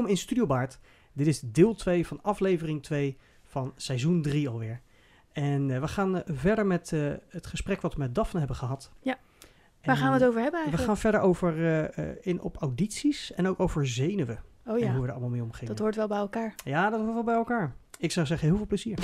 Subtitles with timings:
[0.00, 0.78] welkom in Studio Baard.
[1.12, 4.80] Dit is deel 2 van aflevering 2 van seizoen 3 alweer.
[5.32, 8.56] En eh, we gaan eh, verder met eh, het gesprek wat we met Daphne hebben
[8.56, 8.90] gehad.
[9.00, 9.12] Ja.
[9.12, 9.48] En
[9.82, 10.84] Waar gaan we het over hebben We eigenlijk?
[10.84, 14.42] gaan verder over in, op audities en ook over zenuwen.
[14.66, 15.68] oh En ja, hoe we er allemaal mee omgingen.
[15.68, 16.54] dat hoort wel bij elkaar.
[16.64, 17.74] Ja, dat hoort wel bij elkaar.
[17.98, 18.98] Ik zou zeggen, heel veel plezier.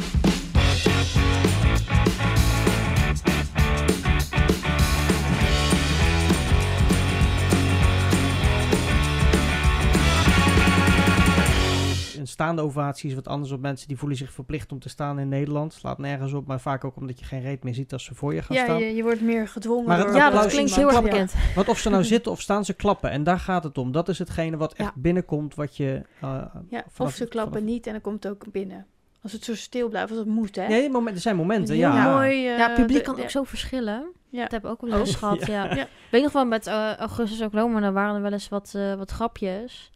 [12.27, 15.19] Een staande ovatie is wat anders op mensen die voelen zich verplicht om te staan
[15.19, 15.73] in Nederland.
[15.73, 18.35] Slaat nergens op, maar vaak ook omdat je geen reet meer ziet als ze voor
[18.35, 18.79] je gaan Ja, staan.
[18.79, 20.17] je, je wordt meer gedwongen Maar het door...
[20.17, 21.03] Ja, dat klinkt heel erg Ja.
[21.03, 21.35] bekend.
[21.55, 23.11] Want of ze nou zitten of staan, ze klappen.
[23.11, 23.93] En daar gaat het om.
[23.93, 25.01] Dat is hetgene wat echt Ja.
[25.01, 26.03] binnenkomt, wat je...
[26.21, 26.29] eh,
[26.69, 28.87] Ja, vanaf- of ze klappen vanaf- niet en dan komt het ook binnen.
[29.23, 30.67] Als het zo stil blijft, als het moet, hè?
[30.69, 32.13] Nee, moment, er zijn momenten, Heel ja.
[32.15, 32.49] mooi.
[32.49, 33.23] eh, Ja, publiek de- kan ja.
[33.23, 34.05] ook zo verschillen.
[34.31, 34.43] Ja.
[34.43, 35.19] Dat heb ik ook wel eens Oh.
[35.19, 35.75] gehad, ja.
[35.75, 35.87] Ja.
[36.11, 39.11] Weet nog wel, met eh, Augustus Oklahoma, dan waren er wel eens wat, eh, wat
[39.11, 39.91] grapjes.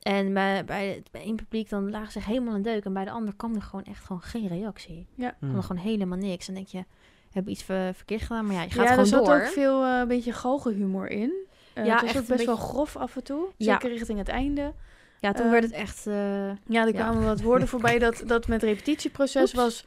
[0.00, 2.84] En bij, bij, bij één publiek dan lagen ze helemaal in deuk.
[2.84, 5.06] En bij de ander kwam er gewoon echt gewoon geen reactie.
[5.14, 5.34] Ja.
[5.38, 5.48] Hmm.
[5.48, 6.48] kwam er gewoon helemaal niks.
[6.48, 6.84] En denk je,
[7.30, 8.46] heb je iets ver- verkeerd gedaan?
[8.46, 9.34] Maar ja, je gaat ja, er gewoon zat door.
[9.34, 11.32] ook veel eh, een beetje galgenhumor in.
[11.72, 13.46] Eh Ja, het was echt ook een best wel grof af en toe.
[13.56, 13.72] Ja.
[13.72, 14.72] Zeker richting het einde.
[15.20, 16.06] Ja, toen eh, werd het echt...
[16.06, 16.14] eh,
[16.48, 16.90] Ja, er Ja.
[16.92, 19.52] kwamen wat woorden voorbij dat, dat met repetitieproces Oeps.
[19.52, 19.84] was...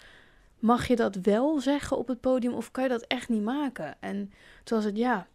[0.60, 3.96] Mag je dat wel zeggen op het podium of kan je dat echt niet maken?
[4.00, 4.32] En
[4.64, 5.28] toen was het, ja,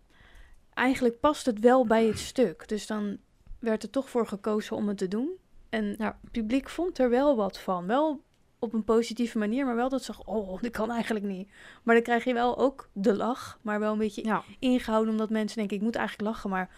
[0.75, 2.69] eigenlijk past het wel bij het stuk.
[2.69, 3.19] Dus dan
[3.59, 5.29] werd er toch voor gekozen om het te doen.
[5.69, 6.19] En Ja.
[6.23, 7.87] het publiek vond er wel wat van.
[7.87, 8.23] Wel
[8.59, 11.49] op een positieve manier, maar wel dat ze oh, dat kan eigenlijk niet.
[11.83, 14.43] Maar dan krijg je wel ook de lach, maar wel een beetje ja.
[14.59, 16.71] ingehouden omdat mensen denken, ik moet eigenlijk lachen, maar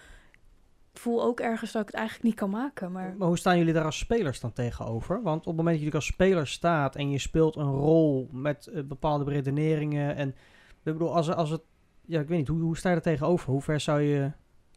[0.93, 2.93] ik voel ook ergens dat ik het eigenlijk niet kan maken.
[2.93, 5.23] Maar Maar hoe staan jullie daar als spelers dan tegenover?
[5.23, 8.67] Want op het moment dat je als speler staat en je speelt een rol met
[8.67, 11.63] eh, bepaalde beredeneringen en ik bedoel, als, als het,
[12.07, 13.51] ja, ik weet niet, hoe, hoe sta je er tegenover?
[13.51, 14.31] Hoe ver zou je,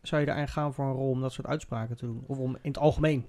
[0.04, 2.24] zou je eraan gaan voor een rol om dat soort uitspraken te doen?
[2.28, 3.26] Of om in het algemeen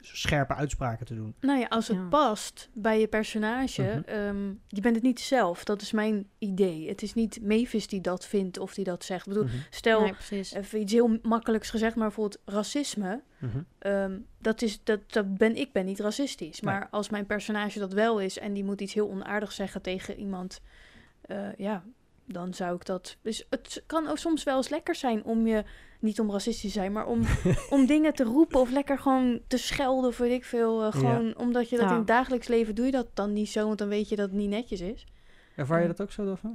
[0.00, 1.34] scherpe uitspraken te doen?
[1.40, 2.08] Nou ja, als het Ja.
[2.08, 4.00] past bij je personage, Mhm.
[4.18, 5.64] ehm, je bent het niet zelf.
[5.64, 6.88] Dat is mijn idee.
[6.88, 9.26] Het is niet Mavis die dat vindt of die dat zegt.
[9.26, 10.14] Ik bedoel, Mhm, stel, Nee,
[10.52, 13.22] even iets heel makkelijks gezegd, maar bijvoorbeeld racisme.
[13.38, 13.58] mhm.
[13.78, 16.60] ehm, dat, is, dat, dat ben ik ben niet racistisch.
[16.60, 16.74] Nee.
[16.74, 20.18] Maar als mijn personage dat wel is en die moet iets heel onaardigs zeggen tegen
[20.18, 20.60] iemand,
[21.20, 21.84] eh, ja,
[22.26, 23.16] dan zou ik dat.
[23.22, 25.64] Dus het kan ook soms wel eens lekker zijn om je,
[26.00, 27.22] niet om racistisch te zijn, maar om,
[27.70, 30.82] om dingen te roepen of lekker gewoon te schelden of weet ik veel.
[30.84, 31.90] eh, gewoon omdat je dat Ja.
[31.92, 34.28] in het dagelijks leven doe je dat dan niet zo, want dan weet je dat
[34.28, 35.06] het niet netjes is.
[35.56, 36.52] Ervaar je dat ook zo, Daphne?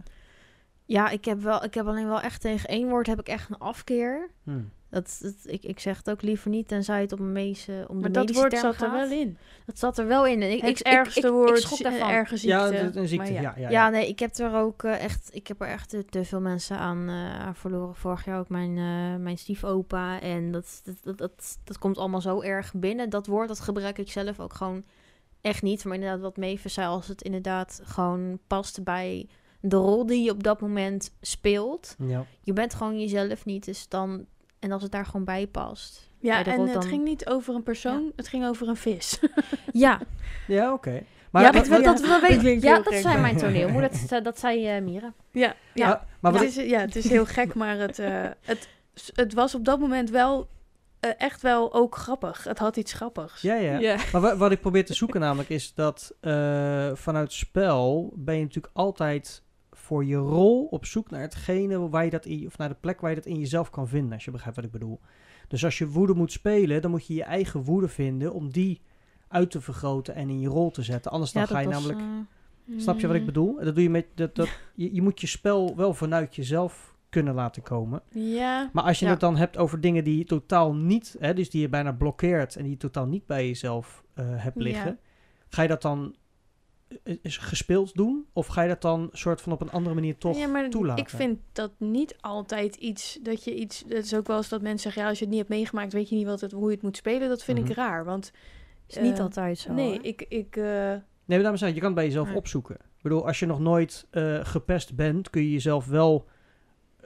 [0.85, 3.49] Ja, ik heb, wel, ik heb alleen wel echt tegen één woord heb ik echt
[3.49, 4.29] een afkeer.
[4.43, 4.59] Hm.
[4.91, 7.95] Dat, dat, ik, ik zeg het ook liever niet, tenzij het om een medische, om
[7.95, 9.37] de Maar dat woord zat er wel in.
[9.65, 10.41] Dat zat er wel in.
[10.41, 12.09] En ik, Het ik, ik- ergste ik, ik, woord, schrok zi- daarvan.
[12.09, 12.57] erge ziekte.
[12.73, 13.53] Ja, een ziekte, ja.
[13.57, 16.41] ja, Ja, nee, ik heb er ook eh, echt, ik heb er echt te, veel
[16.41, 17.95] mensen aan, eh, aan verloren.
[17.95, 20.19] Vorig jaar ook mijn, eh, mijn stiefopa.
[20.21, 23.09] En dat, dat, dat, dat, dat komt allemaal zo erg binnen.
[23.09, 24.83] Dat woord, dat gebruik ik zelf ook gewoon
[25.41, 25.85] echt niet.
[25.85, 29.27] Maar inderdaad, wat Mavis zei, als het inderdaad gewoon past bij
[29.61, 31.95] de rol die je op dat moment speelt.
[31.99, 32.25] Ja.
[32.43, 34.25] Je bent gewoon jezelf niet, dus dan...
[34.61, 36.09] En als het daar gewoon bij past.
[36.19, 39.19] Ja, bij en het dan- ging niet over een persoon, het ging over een vis.
[39.73, 39.99] Ja,
[40.47, 40.91] Ja, oké.
[40.91, 41.01] ja,
[41.31, 43.91] Maar, dat, maar- dat, dat, Dat klinkt ja, dat zei mijn toneelmoeder.
[44.09, 45.13] Dat, dat zei eh Mira.
[45.31, 45.41] ja,
[45.73, 45.87] ja.
[45.87, 48.69] ja, maar wat het, is, ja, het is heel gek, maar het, eh, het,
[49.15, 50.47] het was op dat moment wel
[50.99, 52.43] eh, echt wel ook grappig.
[52.43, 53.41] Het had iets grappigs.
[53.41, 53.97] Ja, ja.
[54.11, 58.41] Maar wa- wat ik probeer te zoeken namelijk is dat eh, vanuit spel ben je
[58.43, 59.43] natuurlijk altijd
[59.91, 63.01] voor je rol op zoek naar hetgene waar je dat in, of naar de plek
[63.01, 64.99] waar je dat in jezelf kan vinden, als je begrijpt wat ik bedoel.
[65.47, 68.81] Dus als je woede moet spelen, dan moet je je eigen woede vinden om die
[69.27, 71.11] uit te vergroten en in je rol te zetten.
[71.11, 71.99] Anders dan ga je was, namelijk.
[71.99, 73.55] eh, Snap je wat ik Mm, bedoel?
[73.63, 77.33] Dat doe je met dat, dat je, je moet je spel wel vanuit jezelf kunnen
[77.33, 78.01] laten komen.
[78.09, 79.11] Ja, Maar als je Ja.
[79.11, 82.55] het dan hebt over dingen die je totaal niet, hè, dus die je bijna blokkeert
[82.55, 84.63] en die je totaal niet bij jezelf eh, hebt Ja.
[84.63, 84.99] liggen,
[85.49, 86.15] ga je dat dan
[87.21, 88.25] is gespeeld doen?
[88.33, 91.03] Of ga je dat dan soort van op een andere manier toch ja, maar toelaten?
[91.03, 93.83] ik vind dat niet altijd iets dat je iets.
[93.87, 95.93] Het is ook wel eens dat mensen zeggen: ja, als je het niet hebt meegemaakt,
[95.93, 97.29] weet je niet wat het, hoe je het moet spelen.
[97.29, 97.69] Dat vind Mhm.
[97.69, 98.05] ik raar.
[98.05, 98.31] Want
[98.87, 99.73] is niet eh, altijd zo.
[99.73, 100.05] nee, hoor.
[100.05, 100.25] ik.
[100.29, 100.63] ik eh,
[101.25, 102.75] Nee, maar daarom zeg ik, je kan het bij jezelf opzoeken.
[102.75, 106.25] Ik bedoel, als je nog nooit eh, gepest bent, kun je jezelf wel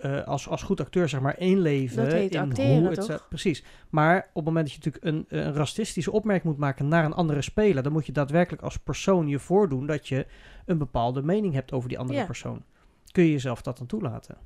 [0.01, 2.03] eh, als, als goed acteur zeg maar inleven.
[2.03, 3.25] Dat heet in acteren, hoe het toch?
[3.29, 3.63] Precies.
[3.89, 7.13] Maar op het moment dat je natuurlijk een, een racistische opmerking moet maken naar een
[7.13, 10.25] andere speler, dan moet je daadwerkelijk als persoon je voordoen dat je
[10.65, 12.25] een bepaalde mening hebt over die andere Ja.
[12.25, 12.63] persoon.
[13.11, 14.37] Kun je jezelf dat dan toelaten?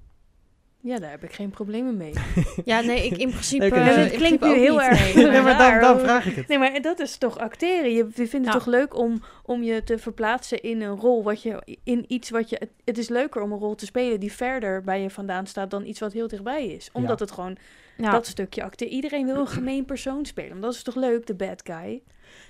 [0.82, 2.14] Ja, daar heb ik geen problemen mee.
[2.66, 3.66] Ja, nee, ik in principe...
[3.66, 5.26] Eh, dus het klinkt nu heel erg- nee.
[5.26, 6.48] Ja, maar dan- dan vraag ik het.
[6.48, 7.92] Nee, maar dat is toch acteren.
[7.92, 8.52] Je, je vindt het Ja.
[8.52, 11.24] toch leuk om, om je te verplaatsen in een rol.
[11.24, 12.56] Wat je, in iets wat je.
[12.60, 15.72] Het, het is leuker om een rol te spelen die verder bij je vandaan staat
[15.72, 16.90] dan iets wat heel dichtbij is.
[16.94, 17.26] Omdat Ja.
[17.26, 17.58] het gewoon
[17.98, 18.88] Ja, Dat stukje acte.
[18.88, 20.50] Iedereen wil een gemeen persoon spelen.
[20.50, 22.02] want Dat is toch leuk, de bad guy?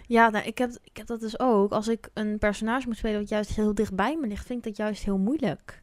[0.07, 1.71] ja nou, ik, heb, ik heb dat dus ook.
[1.71, 4.77] Als ik een personage moet spelen wat juist heel dichtbij me ligt, vind ik dat
[4.77, 5.81] juist heel moeilijk.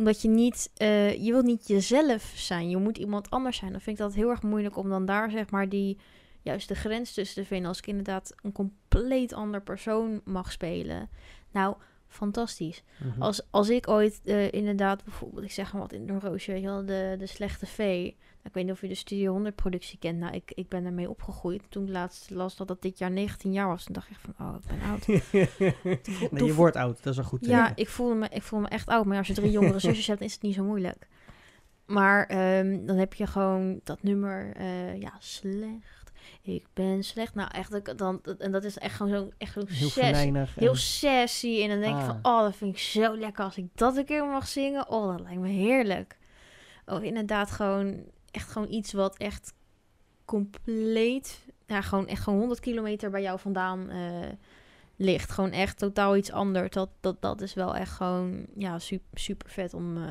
[0.00, 2.70] Omdat je niet, eh, je wilt niet jezelf zijn.
[2.70, 3.72] Je moet iemand anders zijn.
[3.72, 5.98] Dan vind ik dat heel erg moeilijk om dan daar zeg maar die,
[6.42, 7.68] juist de grens tussen te vinden.
[7.68, 11.08] Als ik inderdaad een compleet ander persoon mag spelen.
[11.50, 11.76] Nou,
[12.08, 12.82] fantastisch.
[12.98, 13.22] Mhm.
[13.22, 16.60] Als, als ik ooit eh, inderdaad, bijvoorbeeld, ik zeg maar wat in de roosje, weet
[16.60, 18.16] je wel, de, de slechte vee.
[18.44, 20.18] Ik weet niet of je de Studio 100 productie kent.
[20.18, 21.62] Nou, ik, ik ben ermee opgegroeid.
[21.68, 23.84] Toen ik laatst las dat dat dit jaar 19 jaar was.
[23.84, 25.06] Toen dacht ik echt van, oh, ik ben oud.
[26.30, 27.82] nee, je wordt oud, dat is een goed Ja, teken.
[27.82, 29.04] ik voelde, me, ik voelde me echt oud.
[29.04, 31.06] Maar als je drie jongere zusjes hebt, is het niet zo moeilijk.
[31.86, 36.12] Maar ehm, dan heb je gewoon dat nummer, eh, ja, slecht.
[36.42, 37.34] Ik ben slecht.
[37.34, 40.56] Nou, echt, dan, en dat is echt gewoon zo'n echt zo'n Heel venijnig.
[40.56, 41.60] en- heel sassy.
[41.62, 42.32] En dan denk ik van, Ah.
[42.36, 44.88] oh, dat vind ik zo lekker als ik dat een keer mag zingen.
[44.90, 46.18] Oh, dat lijkt me heerlijk.
[46.86, 49.52] Oh, inderdaad gewoon, echt gewoon iets wat echt
[50.24, 54.28] compleet, ja, gewoon echt gewoon 100 kilometer bij jou vandaan eh,
[54.96, 55.30] ligt.
[55.30, 56.70] Gewoon echt totaal iets anders.
[56.70, 60.02] Dat, dat, dat is wel echt gewoon, ja, super, super vet om, eh,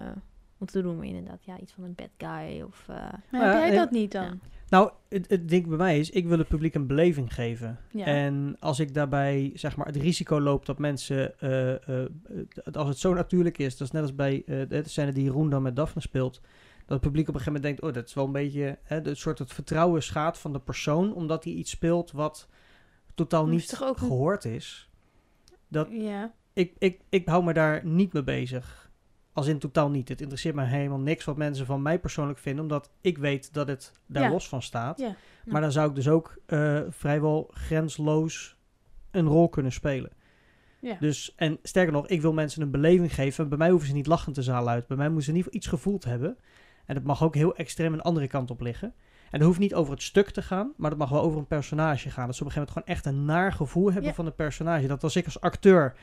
[0.58, 0.98] om te doen.
[0.98, 2.86] Maar inderdaad, ja, iets van een bad guy of...
[2.88, 2.96] eh,
[3.32, 4.24] Maar heb jij dat niet dan?
[4.24, 4.34] Ja.
[4.70, 7.80] Nou, het, het ding bij mij is, ik wil het publiek een beleving geven.
[7.92, 8.06] Ja.
[8.06, 12.88] En als ik daarbij zeg maar het risico loop dat mensen, eh, eh, eh, als
[12.88, 15.62] het zo natuurlijk is, dat is net als bij eh, de scène die Jeroen dan
[15.62, 16.42] met Daphne speelt,
[16.96, 19.18] het publiek op een gegeven moment denkt, oh, dat is wel een beetje hè, het
[19.18, 22.48] soort het vertrouwen schaadt van de persoon, omdat hij iets speelt wat
[23.16, 24.90] totaal niet een- gehoord is.
[25.68, 26.34] Dat, Ja.
[26.54, 28.92] ik, ik, ik hou me daar niet mee bezig.
[29.34, 30.10] Als in totaal niet.
[30.10, 33.68] Het interesseert me helemaal niks wat mensen van mij persoonlijk vinden, omdat ik weet dat
[33.68, 34.30] het daar Ja.
[34.30, 35.00] los van staat.
[35.00, 35.16] Ja.
[35.46, 38.58] Maar dan zou ik dus ook eh, vrijwel grensloos
[39.12, 40.12] een rol kunnen spelen.
[40.82, 40.98] Ja.
[41.00, 43.50] Dus, en sterker nog, ik wil mensen een beleving geven.
[43.50, 44.88] Bij mij hoeven ze niet lachend de zaal uit.
[44.88, 46.38] Bij mij moeten ze in ieder geval iets gevoeld hebben.
[46.90, 48.94] En dat mag ook heel extreem een andere kant op liggen.
[49.32, 51.48] En dat hoeft niet over het stuk te gaan, maar dat mag wel over een
[51.48, 52.26] personage gaan.
[52.26, 54.14] Dat ze op een gegeven moment gewoon echt een naar gevoel hebben Ja.
[54.14, 54.88] van een personage.
[54.88, 55.96] Dat als ik als acteur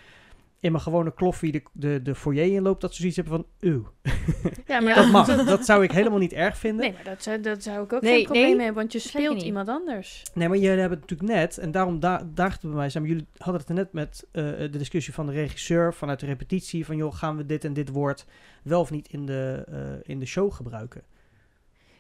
[0.60, 3.88] in mijn gewone kloffie de, de, de foyer inloop, dat ze zoiets hebben van, uw.
[4.66, 4.94] ja, maar.
[4.94, 5.44] Dat dat, mag.
[5.56, 6.84] Dat zou ik helemaal niet erg vinden.
[6.84, 8.54] Nee, maar dat zou, dat zou ik ook Nee, geen probleem nee.
[8.54, 10.22] mee hebben, want je speelt iemand anders.
[10.34, 13.08] Nee, maar jullie hebben het natuurlijk net, en daarom da daagde het bij mij samen.
[13.08, 16.84] Jullie hadden het net met eh, de discussie van de regisseur vanuit de repetitie.
[16.84, 18.26] Van joh, gaan we dit en dit woord
[18.62, 21.02] wel of niet in de, eh, in de show gebruiken?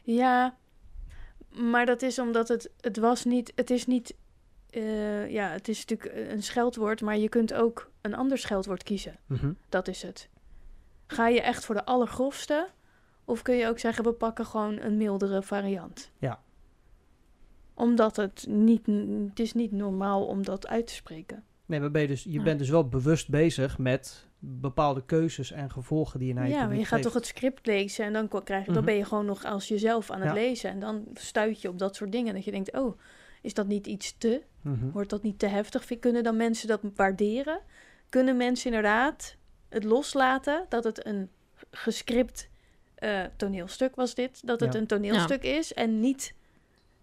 [0.02, 0.56] Ja,
[1.50, 4.14] maar dat is omdat het, het was niet, het is niet,
[4.70, 9.16] eh, ja, het is natuurlijk een scheldwoord, maar je kunt ook een ander scheldwoord kiezen.
[9.26, 9.52] Mhm.
[9.68, 10.28] Dat is het.
[11.06, 12.68] Ga je echt voor de allergrofste?
[13.24, 16.10] Of kun je ook zeggen, we pakken gewoon een mildere variant?
[16.18, 16.40] Ja.
[17.74, 18.86] Omdat het niet,
[19.28, 21.44] het is niet normaal om dat uit te spreken.
[21.66, 22.42] Nee, maar ben je, dus, je Ja.
[22.42, 26.66] bent dus wel bewust bezig met bepaalde keuzes en gevolgen die je naar je ja,
[26.66, 27.02] maar je gaat geeft.
[27.02, 28.84] toch het script lezen en dan krijg je, dan Mhm.
[28.84, 30.34] ben je gewoon nog als jezelf aan het Ja.
[30.34, 30.70] lezen.
[30.70, 32.34] En dan stuit je op dat soort dingen.
[32.34, 32.98] Dat je denkt, oh,
[33.42, 34.42] is dat niet iets te?
[34.60, 34.90] Mhm.
[34.90, 35.98] Wordt dat niet te heftig?
[35.98, 37.60] Kunnen dan mensen dat waarderen?
[38.16, 39.36] Kunnen mensen inderdaad
[39.68, 41.30] het loslaten dat het een
[41.70, 42.48] gescript
[42.94, 44.46] eh, toneelstuk was dit?
[44.46, 44.78] Dat het Ja.
[44.80, 46.34] een toneelstuk is en niet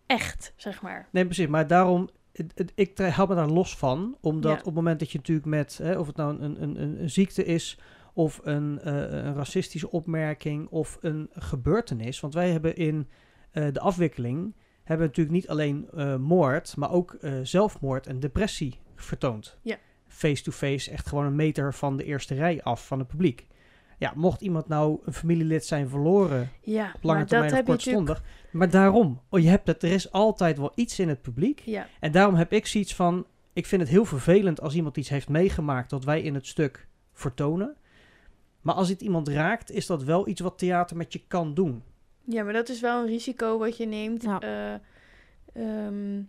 [0.06, 1.08] echt, zeg maar.
[1.12, 1.48] Nee, precies.
[1.48, 4.18] Maar daarom, het, het- ik hou me daar los van.
[4.22, 4.58] Omdat Ja.
[4.60, 7.10] op het moment dat je natuurlijk met, hè, of het nou een, een, een, een
[7.10, 7.80] ziekte is,
[8.14, 12.20] of een, eh, een racistische opmerking, of een gebeurtenis.
[12.20, 13.10] Want wij hebben in
[13.52, 18.80] eh, de afwikkeling, hebben natuurlijk niet alleen eh, moord, maar ook eh, zelfmoord en depressie
[18.96, 19.58] vertoond.
[19.62, 19.78] Ja.
[20.14, 23.48] Face-to-face, echt gewoon een meter van de eerste rij af van het publiek.
[23.98, 27.68] Ja, mocht iemand nou een familielid zijn verloren Ja, op lange maar termijn dat of
[27.68, 28.06] heb je natuurlijk...
[28.06, 28.52] kortstondig.
[28.52, 31.62] Maar daarom, oh, je hebt het, er is altijd wel iets in het publiek.
[31.66, 35.10] Ja, En daarom heb ik zoiets van, ik vind het heel vervelend als iemand iets
[35.10, 37.76] heeft meegemaakt dat wij in het stuk vertonen.
[38.62, 41.84] Maar als het iemand raakt, is dat wel iets wat theater met je kan doen.
[42.26, 44.24] ja, maar dat is wel een risico wat je neemt.
[44.24, 44.40] Ja.
[44.42, 44.74] Eh,
[45.54, 46.22] ehm,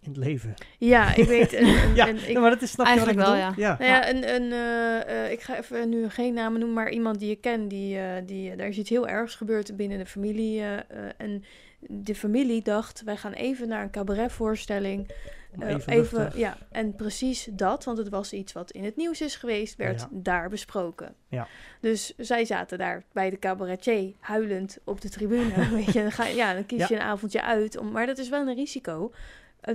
[0.00, 0.54] In het leven.
[0.78, 1.52] ja, ik weet...
[1.60, 3.50] een- een- Ja, een- ik- ja, maar dat is snap je wat ik Eigenlijk wel,
[3.50, 3.64] bedoel?
[3.64, 3.76] ja.
[3.78, 7.18] Nou ja, een, een, eh, eh, ik ga even nu geen namen noemen, maar iemand
[7.18, 10.62] die je kent, die, eh, die, daar is iets heel ergs gebeurd binnen de familie.
[11.16, 11.44] en
[11.80, 15.10] de familie dacht, wij gaan even naar een cabaretvoorstelling.
[15.60, 19.36] Even, even, ja, en precies dat, want het was iets wat in het nieuws is
[19.36, 20.08] geweest, werd Ja.
[20.10, 21.14] daar besproken.
[21.28, 21.46] Ja.
[21.80, 25.68] Dus zij zaten daar bij de cabaretier huilend op de tribune.
[25.74, 26.86] Weet je, dan ga, ja, dan kies Ja.
[26.88, 27.76] je een avondje uit.
[27.76, 29.12] Om, maar dat is wel een risico.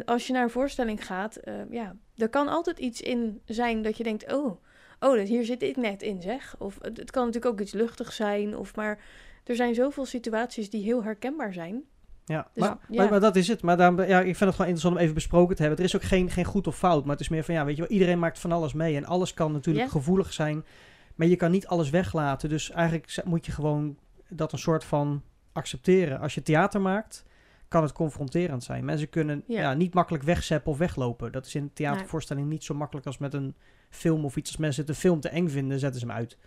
[0.05, 3.97] Als je naar een voorstelling gaat, eh, ja, er kan altijd iets in zijn dat
[3.97, 4.61] je denkt, oh,
[4.99, 6.55] oh, dus hier zit ik net in, zeg.
[6.59, 8.99] Of het, kan natuurlijk ook iets luchtig zijn, of maar
[9.43, 11.83] er zijn zoveel situaties die heel herkenbaar zijn.
[12.25, 13.01] Ja, Dus, maar, ja.
[13.01, 13.61] Maar, maar dat is het.
[13.61, 15.79] Maar daarom, ja, ik vind het gewoon interessant om even besproken te hebben.
[15.79, 17.75] Er is ook geen, geen goed of fout, maar het is meer van, ja, weet
[17.75, 18.95] je wel, iedereen maakt van alles mee.
[18.95, 20.65] En alles kan natuurlijk gevoelig zijn,
[21.15, 22.49] maar je kan niet alles weglaten.
[22.49, 23.97] Dus eigenlijk moet je gewoon
[24.27, 25.21] dat een soort van
[25.51, 26.19] accepteren.
[26.19, 27.25] Als je theater maakt,
[27.73, 28.85] kan het confronterend zijn.
[28.85, 29.61] Mensen kunnen Ja.
[29.61, 29.73] ja.
[29.73, 31.31] niet makkelijk wegzeppen of weglopen.
[31.31, 31.75] Dat is in een Nee.
[31.75, 33.55] theatervoorstelling niet zo makkelijk als met een
[33.89, 34.49] film of iets.
[34.49, 36.37] Als mensen het een film te eng vinden, zetten ze hem uit.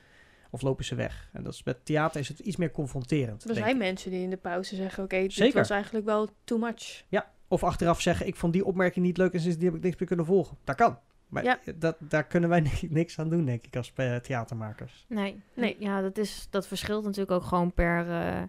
[0.51, 1.29] Of lopen ze weg.
[1.33, 3.49] En dat is, met theater is het iets meer confronterend.
[3.49, 3.77] Er zijn ik.
[3.77, 5.55] mensen die in de pauze zeggen, oké, dit Zeker.
[5.59, 7.05] was eigenlijk wel too much.
[7.49, 10.09] Of achteraf zeggen, ik vond die opmerking niet leuk en sindsdien heb ik niks meer
[10.09, 10.57] kunnen volgen.
[10.65, 10.99] Dat kan.
[11.29, 11.59] Maar Ja.
[11.77, 15.05] dat, daar kunnen wij ni- niks aan doen, denk ik, als eh, theatermakers.
[15.09, 15.77] Nee, Nee.
[15.79, 18.43] Ja, dat, is, dat verschilt natuurlijk ook gewoon per, eh,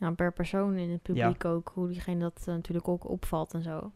[0.00, 1.70] ja, per persoon in het publiek ook.
[1.74, 3.92] Hoe diegene dat eh, natuurlijk ook opvalt en zo.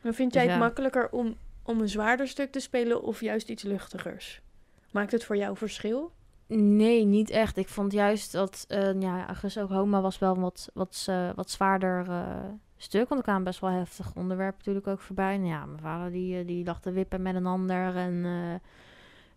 [0.00, 0.66] Maar vind Dus jij het ja.
[0.66, 4.42] makkelijker om, om een zwaarder stuk te spelen of juist iets luchtigers?
[4.90, 6.12] Maakt het voor jou verschil?
[6.56, 7.56] Nee, niet echt.
[7.56, 11.50] Ik vond juist dat, eh ja, Agus Oklahoma was wel een wat, wat, eh, wat
[11.50, 12.44] zwaarder eh,
[12.76, 13.08] stuk.
[13.08, 15.34] Want er kwamen best wel heftige onderwerpen natuurlijk ook voorbij.
[15.34, 17.96] En ja, mijn vader die, die lag te wippen met een ander.
[17.96, 18.68] En, eh,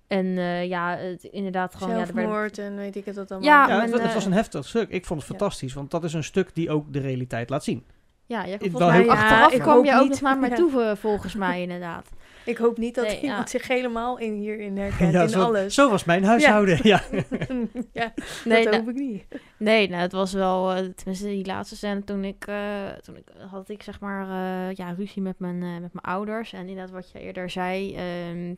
[0.07, 1.89] en eh, ja, het, inderdaad gewoon...
[1.89, 3.49] Ja, er werden- Zelfmoord en weet ik het dat allemaal.
[3.49, 4.89] Ja, Ja, maar, het, eh, was een heftig stuk.
[4.89, 5.35] Ik vond het ja.
[5.37, 7.83] fantastisch, want dat is een stuk die ook de realiteit laat zien.
[8.25, 10.09] ja, wel volgens mij heel achteraf ik kwam hoop je ook niet.
[10.09, 10.55] nog naar mij Ja.
[10.55, 12.09] toe, eh, volgens mij inderdaad.
[12.45, 13.59] Ik hoop niet dat Nee, iemand ja.
[13.59, 15.73] zich helemaal in hierin herkent, Ja, in zo, alles.
[15.73, 16.79] zo was mijn huishouden.
[16.81, 17.01] Ja.
[17.91, 18.13] ja,
[18.45, 19.25] Nee, dat nou, hoop ik niet.
[19.57, 23.23] Nee, nou, het was wel, eh, tenminste die laatste scène toen ik, eh, toen ik,
[23.51, 24.21] had ik zeg maar,
[24.69, 26.53] eh, ja, ruzie met mijn, eh, met mijn ouders.
[26.53, 28.53] En inderdaad wat je eerder zei, ehm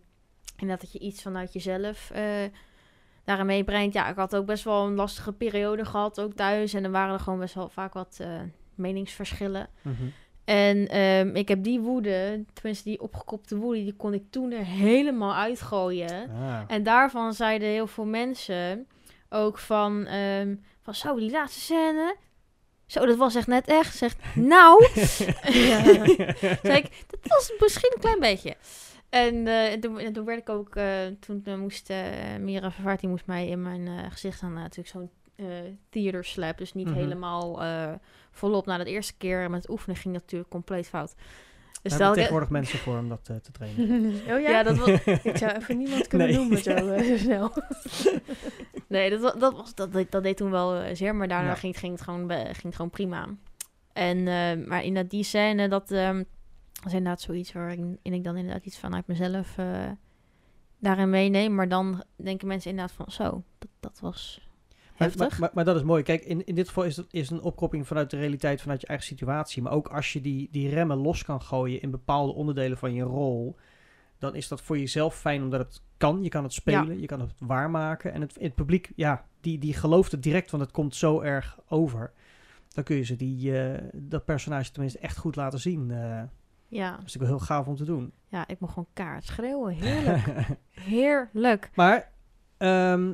[0.58, 2.24] inderdaad dat je iets vanuit jezelf eh
[3.26, 3.94] daarin meebrengt.
[3.94, 6.74] Ja, ik had ook best wel een lastige periode gehad, ook thuis.
[6.74, 8.28] En er waren er gewoon best wel vaak wat eh,
[8.76, 9.68] meningsverschillen.
[9.82, 10.04] Mhm.
[10.46, 14.66] En ehm, ik heb die woede, tenminste die opgekopte woede, die kon ik toen er
[14.66, 16.30] helemaal uitgooien.
[16.30, 16.62] Ah.
[16.68, 18.88] En daarvan zeiden heel veel mensen
[19.30, 22.16] ook van, ehm, van zo, die laatste scène.
[22.86, 23.96] Zo, dat was echt net echt.
[23.96, 24.84] Zegt, nou,
[26.78, 28.56] ik, dat was misschien een klein beetje.
[29.10, 31.98] En, eh, en toen, en toen werd ik ook, eh, toen eh, moest uh,
[32.40, 35.46] Mira Vervaart, moest mij in mijn eh, gezicht aan natuurlijk zo'n eh
[35.90, 36.58] theater slap.
[36.58, 36.96] Dus niet Mhm.
[36.96, 37.92] helemaal eh,
[38.32, 38.66] volop.
[38.66, 41.14] Na de eerste keer met het oefenen ging dat natuurlijk compleet fout.
[41.16, 41.24] Dus
[41.82, 44.06] Er stel hebben ik- tegenwoordig mensen voor om dat eh, te trainen.
[44.34, 44.50] oh ja?
[44.50, 44.90] ja, dat was,
[45.32, 46.36] Ik zou even niemand kunnen Nee.
[46.38, 46.78] noemen zo,
[47.10, 47.52] zo snel.
[48.88, 51.56] Nee, dat, dat, was, dat, deed- dat deed toen wel zeer, maar daarna Ja.
[51.56, 53.28] ging, het- ging, het gewoon, ging het gewoon prima.
[53.94, 56.26] En, eh, maar inderdaad, die scène, dat, ehm, dat
[56.86, 59.92] is inderdaad zoiets waarin ik dan inderdaad iets vanuit mezelf eh,
[60.80, 61.56] daarin meeneem.
[61.56, 64.48] Maar dan denken mensen inderdaad van, zo, dat, dat was
[64.94, 65.30] heftig.
[65.30, 66.04] maar, maar, maar dat is mooi.
[66.04, 68.88] Kijk, in, in dit geval is het is een opkropping vanuit de realiteit, vanuit je
[68.88, 69.62] eigen situatie.
[69.62, 73.04] Maar ook als je die, die remmen los kan gooien in bepaalde onderdelen van je
[73.04, 73.56] rol,
[74.18, 76.24] dan is dat voor jezelf fijn omdat het kan.
[76.24, 78.14] Je kan het spelen, je kan het waarmaken.
[78.14, 81.60] En het, het publiek, ja, die, die gelooft het direct, want het komt zo erg
[81.68, 82.12] over.
[82.74, 85.92] Dan kun je ze die, eh, dat personage tenminste echt goed laten zien.
[85.92, 86.24] eh
[86.68, 86.90] ja.
[86.90, 88.14] dat is natuurlijk wel heel gaaf om te doen.
[88.28, 89.74] ja, ik mocht gewoon kaart schreeuwen.
[89.84, 90.48] Heerlijk.
[90.70, 91.72] Heerlijk.
[91.76, 92.12] Maar
[92.58, 93.14] ehm,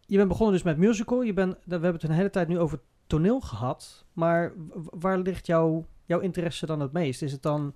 [0.00, 1.22] je bent begonnen dus met musical.
[1.22, 4.04] Je bent, we hebben het een hele tijd nu over toneel gehad.
[4.12, 4.52] Maar
[4.90, 7.22] waar ligt jouw, jouw interesse dan het meest?
[7.22, 7.74] Is het dan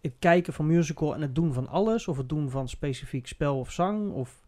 [0.00, 2.08] het kijken van musical en het doen van alles?
[2.08, 4.12] Of het doen van specifiek spel of zang?
[4.12, 4.46] Of,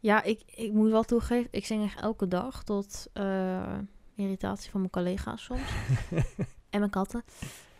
[0.00, 3.78] Ja, ik, ik moet wel toegeven, ik zing echt elke dag tot eh,
[4.14, 5.72] irritatie van mijn collega's soms.
[6.70, 7.24] en mijn katten.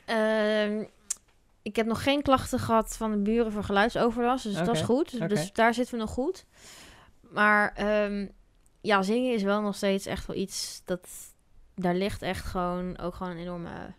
[0.05, 0.85] Ehm,
[1.69, 5.19] ik heb nog geen klachten gehad van de buren voor geluidsoverlast, dus dat is goed.
[5.19, 6.45] Dus, dus daar zitten we nog goed.
[7.21, 8.27] Maar ehm,
[8.81, 11.09] ja, zingen is wel nog steeds echt wel iets dat...
[11.75, 13.95] Daar ligt echt gewoon ook gewoon een enorme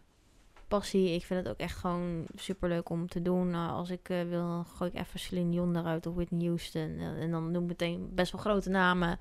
[0.67, 1.13] passie.
[1.13, 3.49] Ik vind het ook echt gewoon superleuk om te doen.
[3.49, 6.97] Nou, als ik eh, wil, dan gooi ik even Celine Dion eruit of Whitney Houston.
[6.99, 9.19] En, en dan noem ik meteen best wel grote namen.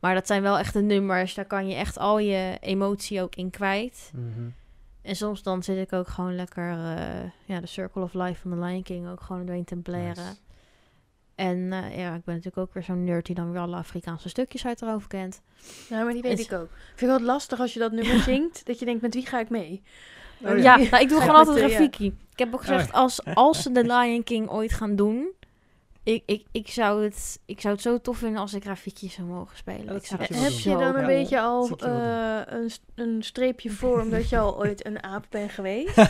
[0.00, 1.34] Maar dat zijn wel echte nummers.
[1.34, 4.10] Daar kan je echt al je emotie ook in kwijt.
[5.02, 6.70] En soms dan zit ik ook gewoon lekker...
[6.70, 10.24] eh, ja, de Circle of Life van The Lion King ook gewoon doorheen te blaren.
[10.24, 10.36] Nice.
[11.34, 14.28] En eh, ja, ik ben natuurlijk ook weer zo'n nerd die dan weer alle Afrikaanse
[14.28, 15.40] stukjes uit hoofd kent.
[15.88, 16.64] Ja, maar die weet ik ook.
[16.64, 19.26] Ik vind het wel lastig als je dat nummer zingt, dat je denkt, met wie
[19.26, 19.82] ga ik mee?
[20.42, 20.88] Oh, ja, ja.
[20.90, 22.06] nou, ik doe gewoon altijd Rafiki.
[22.32, 22.94] Ik heb ook gezegd, Oh.
[22.94, 25.32] als, als ze de Lion King ooit gaan doen...
[26.14, 29.26] Ik, ik, ik, zou het, ik zou het zo tof vinden als ik Rafiki zou
[29.28, 29.84] mogen spelen.
[29.84, 31.06] Ja, ik zou Heb je dan een Ja.
[31.06, 35.96] beetje al eh, een, een streepje voor, omdat je al ooit een aap bent geweest?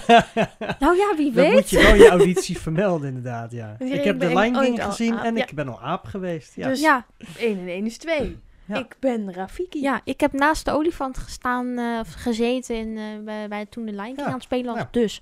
[0.78, 1.52] Nou ja, wie Dan weet.
[1.52, 3.52] moet je wel je auditie vermelden, inderdaad.
[3.52, 3.76] Ja.
[3.78, 5.42] Dus Ik heb de Lion King gezien aap, en ja.
[5.46, 6.54] ik ben al aap geweest.
[6.56, 6.68] Ja.
[6.68, 7.06] Dus Ja,
[7.38, 8.38] 1 en 1 is 2.
[8.70, 8.78] Ja.
[8.78, 9.80] Ik ben Rafiki.
[9.80, 13.84] ja, ik heb naast de olifant gestaan, eh, of gezeten in, eh, bij, bij toen
[13.84, 14.82] de Lion King Ja, aan het spelen was.
[14.82, 14.88] ja.
[14.90, 15.20] Dus.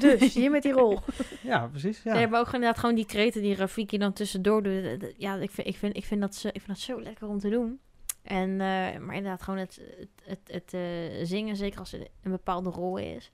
[0.00, 0.98] Dus, hier met die rol.
[1.42, 2.02] ja, precies.
[2.02, 2.12] Ja.
[2.12, 4.84] Nee, hebben ook inderdaad gewoon die kreten die Rafiki dan tussendoor doet.
[4.84, 7.28] Eh, Ja, ik vind, ik vind, ik vind, dat, zo, ik vind dat zo lekker
[7.28, 7.80] om te doen.
[8.22, 12.30] En, eh, maar inderdaad, gewoon het, het, het, het eh, zingen, zeker als het een
[12.30, 13.32] bepaalde rol is.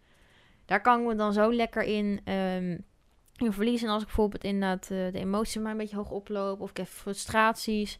[0.64, 2.78] Daar kan ik me dan zo lekker in, ehm,
[3.36, 3.86] in verliezen.
[3.86, 6.76] En als ik bijvoorbeeld inderdaad eh, de emotie maar een beetje hoog oploop, of ik
[6.76, 7.98] heb frustraties.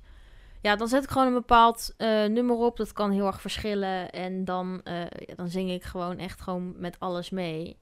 [0.62, 2.76] Ja, dan zet ik gewoon een bepaald eh, nummer op.
[2.76, 4.10] Dat kan heel erg verschillen.
[4.10, 7.76] En dan, eh, ja, dan zing ik gewoon echt gewoon met alles mee.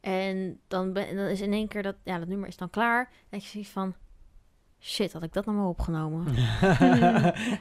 [0.00, 3.10] En dan, ben, dan is in één keer dat, ja, dat nummer is dan klaar.
[3.28, 3.94] En je zoiets van,
[4.80, 6.26] shit, had ik dat nou maar opgenomen?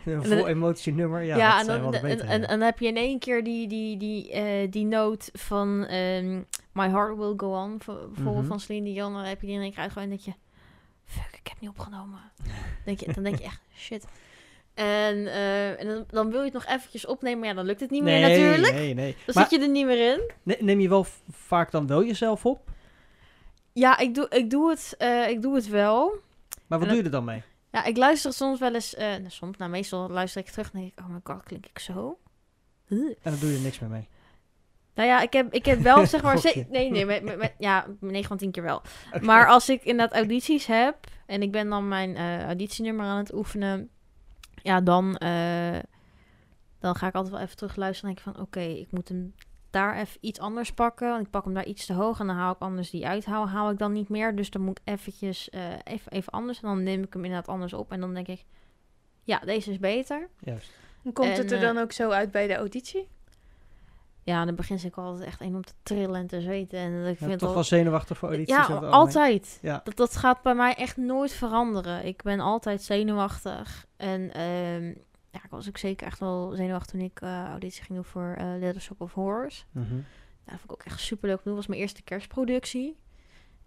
[0.05, 1.23] een vol emotie nummer.
[1.23, 4.85] Ja, en, dan, en, dan heb je in één keer die, die, die, eh, die
[4.85, 6.41] noot van ehm,
[6.73, 8.47] My Heart Will Go On, vo- bijvoorbeeld Mhm.
[8.47, 9.13] van Celine Dion.
[9.13, 10.41] Dan heb je die in één keer uitgegooid en denk je,
[11.05, 12.19] fuck, ik heb niet opgenomen.
[12.85, 14.05] denk je, dan denk je echt, shit.
[14.77, 17.79] En, eh, en dan, dan wil je het nog eventjes opnemen, maar ja, dan lukt
[17.79, 18.73] het niet meer natuurlijk.
[18.73, 19.15] Nee, nee.
[19.25, 20.31] Dan Maar zit je er niet meer in.
[20.43, 22.69] ne- neem je wel vaak dan wel jezelf op?
[23.73, 26.15] Ja, ik doe, ik doe, het, eh, ik doe het wel.
[26.67, 27.43] Maar wat doe je er dan mee?
[27.71, 30.91] Ja, ik luister soms wel eens, nou, soms, nou meestal luister ik terug en denk
[30.91, 32.17] ik, oh my god, klink ik zo?
[32.89, 34.07] En dan doe je er niks meer mee.
[34.95, 36.39] Nou ja, ik heb, ik heb wel, zeg maar...
[36.69, 38.81] Nee, nee, met, met, met- ja, 9 van 10 keer wel.
[39.21, 40.95] Maar als ik inderdaad audities heb...
[41.25, 43.89] en ik ben dan mijn auditienummer aan het oefenen...
[44.67, 45.79] ja, dan, eh,
[46.79, 48.09] dan ga ik altijd wel even terug luisteren...
[48.09, 49.33] en denk ik van, oké, ik moet hem
[49.69, 51.09] daar even iets anders pakken...
[51.09, 52.19] want ik pak hem daar iets te hoog...
[52.19, 54.35] en dan haal ik anders die uithaal, haal ik dan niet meer...
[54.35, 56.61] dus dan moet ik eventjes eh, even, even anders...
[56.61, 57.91] en dan neem ik hem inderdaad anders op...
[57.91, 58.45] en dan denk ik...
[59.23, 60.29] ja, deze is beter...
[60.39, 60.71] Juist.
[61.13, 63.07] Komt En, het er eh, dan ook zo uit bij de auditie?
[64.27, 66.79] Ja, dan begin ik altijd echt enorm te trillen en te zweten.
[66.79, 68.55] En ik Ja, vind het toch al- wel zenuwachtig voor audities?
[68.55, 69.59] Ja, altijd.
[69.61, 69.81] Ja.
[69.83, 72.05] Dat, dat gaat bij mij echt nooit veranderen.
[72.05, 73.85] Ik ben altijd zenuwachtig.
[73.97, 74.85] En ehm,
[75.31, 78.35] ja, ik was ook zeker echt wel zenuwachtig toen ik eh, auditie ging doen voor
[78.59, 79.65] Little Shop of Horrors.
[79.73, 79.81] Ja,
[80.45, 81.43] dat vond ik ook echt super leuk.
[81.43, 82.97] Dat was mijn eerste kerstproductie.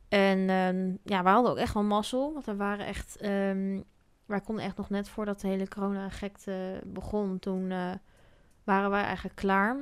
[0.08, 2.32] En ehm, ja, we hadden ook echt wel mazzel.
[2.32, 3.16] Want er waren echt...
[3.16, 3.80] ehm,
[4.26, 7.38] wij konden echt nog net voordat de hele corona-gekte begon.
[7.38, 7.90] Toen eh,
[8.64, 9.76] waren wij eigenlijk klaar.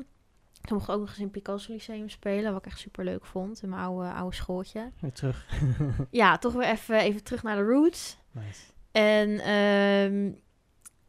[0.68, 2.52] Toen mocht ik ook nog eens in Picasso Lyceum spelen.
[2.52, 3.62] Wat ik echt super leuk vond.
[3.62, 4.92] In mijn oude, oude schooltje.
[5.00, 5.46] Weer terug.
[6.10, 8.18] Ja, toch weer even, even terug naar de roots.
[8.30, 8.62] nice.
[8.92, 10.32] En ehm,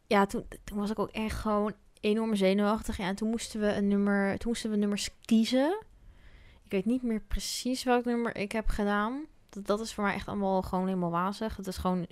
[0.06, 2.96] ja, toen, toen was ik ook echt gewoon enorm zenuwachtig.
[2.96, 5.82] Ja, en toen moesten we een nummer, toen moesten we nummers kiezen.
[6.64, 9.24] Ik weet niet meer precies welk nummer ik heb gedaan.
[9.48, 11.56] Dat, dat is voor mij echt allemaal gewoon helemaal wazig.
[11.56, 12.06] Het is gewoon,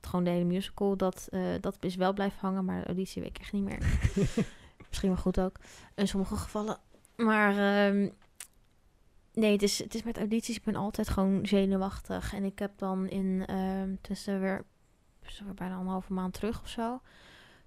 [0.00, 0.96] gewoon de hele musical.
[0.96, 3.78] Dat, eh, dat is wel blijven hangen, maar de auditie weet ik echt niet meer.
[4.88, 5.56] Misschien wel goed ook.
[5.94, 6.78] In sommige gevallen.
[7.16, 8.08] Maar ehm,
[9.32, 10.56] nee, het is, het is met audities.
[10.56, 12.34] Ik ben altijd gewoon zenuwachtig.
[12.34, 14.64] En ik heb dan in, ehm tussen weer,
[15.44, 17.00] weer bijna anderhalve maand terug of zo.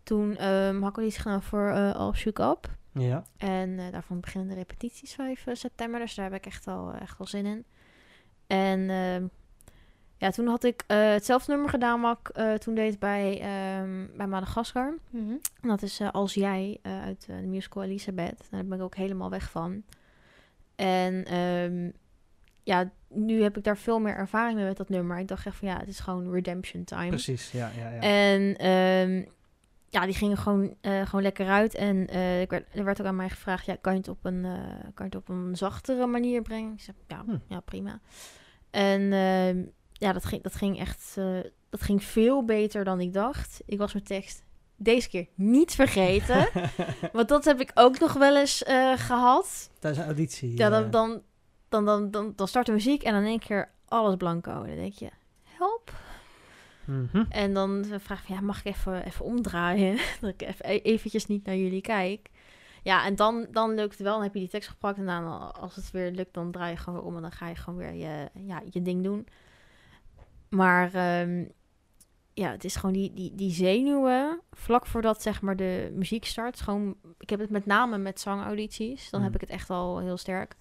[0.03, 2.77] Toen ehm had ik auditie gedaan voor eh All Shook Up.
[2.91, 3.23] Ja.
[3.37, 5.99] En eh, daarvan beginnen de repetities 5 eh, september.
[5.99, 7.65] Dus daar heb ik echt wel, echt wel zin in.
[8.47, 8.89] En
[10.17, 14.17] ja, toen had ik eh, hetzelfde nummer gedaan wat ik eh, toen deed bij, ehm,
[14.17, 14.93] bij Madagaskar.
[15.09, 15.31] Mhm.
[15.61, 18.47] En dat is eh, Als Jij uit de musical Elisabeth.
[18.49, 19.83] Daar ben ik ook helemaal weg van.
[20.75, 21.89] En ehm,
[22.63, 25.17] ja, nu heb ik daar veel meer ervaring mee met dat nummer.
[25.19, 27.07] Ik dacht echt van ja, het is gewoon redemption time.
[27.07, 27.99] Precies, ja, ja, ja.
[27.99, 29.23] En ehm,
[29.89, 31.75] ja, die gingen gewoon, gewoon lekker uit.
[31.75, 32.01] En
[32.41, 34.41] ik werd, er werd ook aan mij gevraagd, ja, kan je het op een,
[34.93, 36.73] kan je het op een zachtere manier brengen?
[36.73, 37.37] Ik zei, ja, Hm.
[37.47, 37.99] ja prima.
[38.69, 39.11] En
[39.97, 41.25] ja, dat ging, dat ging echt, eh,
[41.69, 43.61] dat ging veel beter dan ik dacht.
[43.65, 44.43] Ik was mijn tekst
[44.75, 46.47] deze keer niet vergeten.
[47.13, 49.69] want dat heb ik ook nog wel eens eh, gehad.
[49.79, 50.57] Tijdens een auditie.
[50.57, 51.21] Ja, dan, eh, dan,
[51.69, 54.51] dan, dan, dan, dan start de muziek en dan in één keer alles blanco.
[54.51, 55.09] En dan denk je,
[55.43, 55.93] help.
[56.85, 57.23] mhm.
[57.29, 59.97] En dan vraag ik, ja, mag ik even, even omdraaien?
[60.21, 62.29] dat ik even, e- eventjes niet naar jullie kijk.
[62.83, 64.13] Ja, en dan, dan lukt het wel.
[64.13, 64.97] Dan heb je die tekst gepakt.
[64.97, 67.15] En dan, als het weer lukt, dan draai je gewoon om.
[67.15, 69.27] En dan ga je gewoon weer je, ja, je ding doen.
[70.55, 71.45] Maar ehm,
[72.33, 74.41] ja, het is gewoon die, die, die zenuwen.
[74.51, 76.61] Vlak voordat zeg maar de muziek start.
[76.61, 79.09] Gewoon, ik heb het met name met zangaudities.
[79.09, 79.35] Dan heb Mm.
[79.35, 80.55] ik het echt al heel sterk.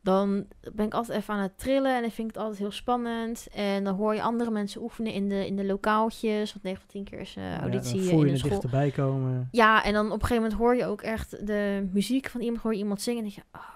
[0.00, 2.70] Dan ben ik altijd even aan het trillen en dan vind ik het altijd heel
[2.70, 3.46] spannend.
[3.54, 6.52] En dan hoor je andere mensen oefenen in de, in de lokaaltjes.
[6.52, 8.50] Want 9 van 10 keer is eh, Ja, auditie dan eh, voel in je school.
[8.50, 9.48] dichterbij komen.
[9.50, 12.62] Ja, en dan op een gegeven moment hoor je ook echt de muziek van iemand.
[12.62, 13.68] Hoor je iemand zingen en denk je, oh,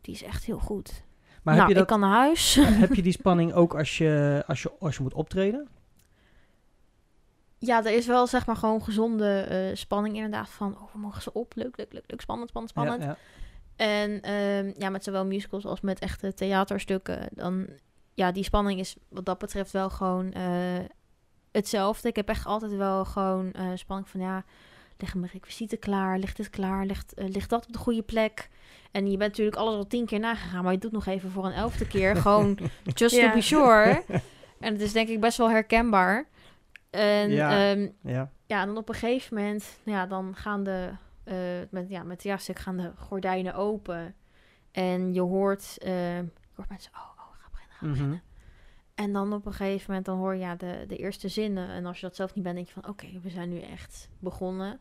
[0.00, 1.02] die is echt heel goed.
[1.44, 2.54] Maar nou, heb, je ik dat, kan naar huis.
[2.84, 5.68] heb je die spanning ook als je, als je, als je moet optreden?
[7.66, 11.22] ja, er is wel zeg maar gewoon gezonde eh, spanning inderdaad van, oh, we mogen
[11.22, 11.52] ze op.
[11.54, 12.20] Leuk, leuk, leuk, leuk.
[12.20, 13.02] Spannend, spannend, spannend.
[13.02, 13.16] Ja, ja.
[13.76, 17.66] En ehm, ja, met zowel musicals als met echte theaterstukken, dan
[18.14, 20.84] ja, die spanning is wat dat betreft wel gewoon eh,
[21.52, 22.08] hetzelfde.
[22.08, 24.44] Ik heb echt altijd wel gewoon eh, spanning van ja,
[24.96, 28.48] liggen mijn requisieten klaar, ligt dit klaar, ligt, ligt dat op de goede plek?
[28.94, 31.44] En je bent natuurlijk alles al tien keer nagegaan, maar je doet nog even voor
[31.46, 34.02] een elfde keer gewoon just to be sure.
[34.60, 36.28] En het is denk ik best wel herkenbaar.
[36.90, 37.62] En Ja.
[37.64, 38.30] ja, ja.
[38.46, 40.90] ja, dan op een gegeven moment, ja, dan gaan de,
[41.24, 41.36] eh,
[41.70, 44.14] met, ja, met het jaarstuk gaan de gordijnen open.
[44.72, 47.92] En je hoort, eh, je hoort mensen, oh, oh, ga beginnen, ga Mhm.
[47.94, 48.22] beginnen.
[48.94, 51.68] En dan op een gegeven moment dan hoor je ja, de, de eerste zinnen.
[51.68, 54.08] En als je dat zelf niet bent, denk je van oké, we zijn nu echt
[54.18, 54.80] begonnen.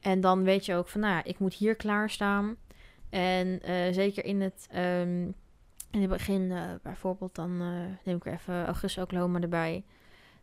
[0.00, 2.56] En dan weet je ook van nou ik moet hier klaarstaan.
[3.10, 5.24] En eh, zeker in het, ehm,
[5.90, 9.84] in het begin, eh, bijvoorbeeld, dan eh, neem ik weer even Augustus Oklahoma erbij.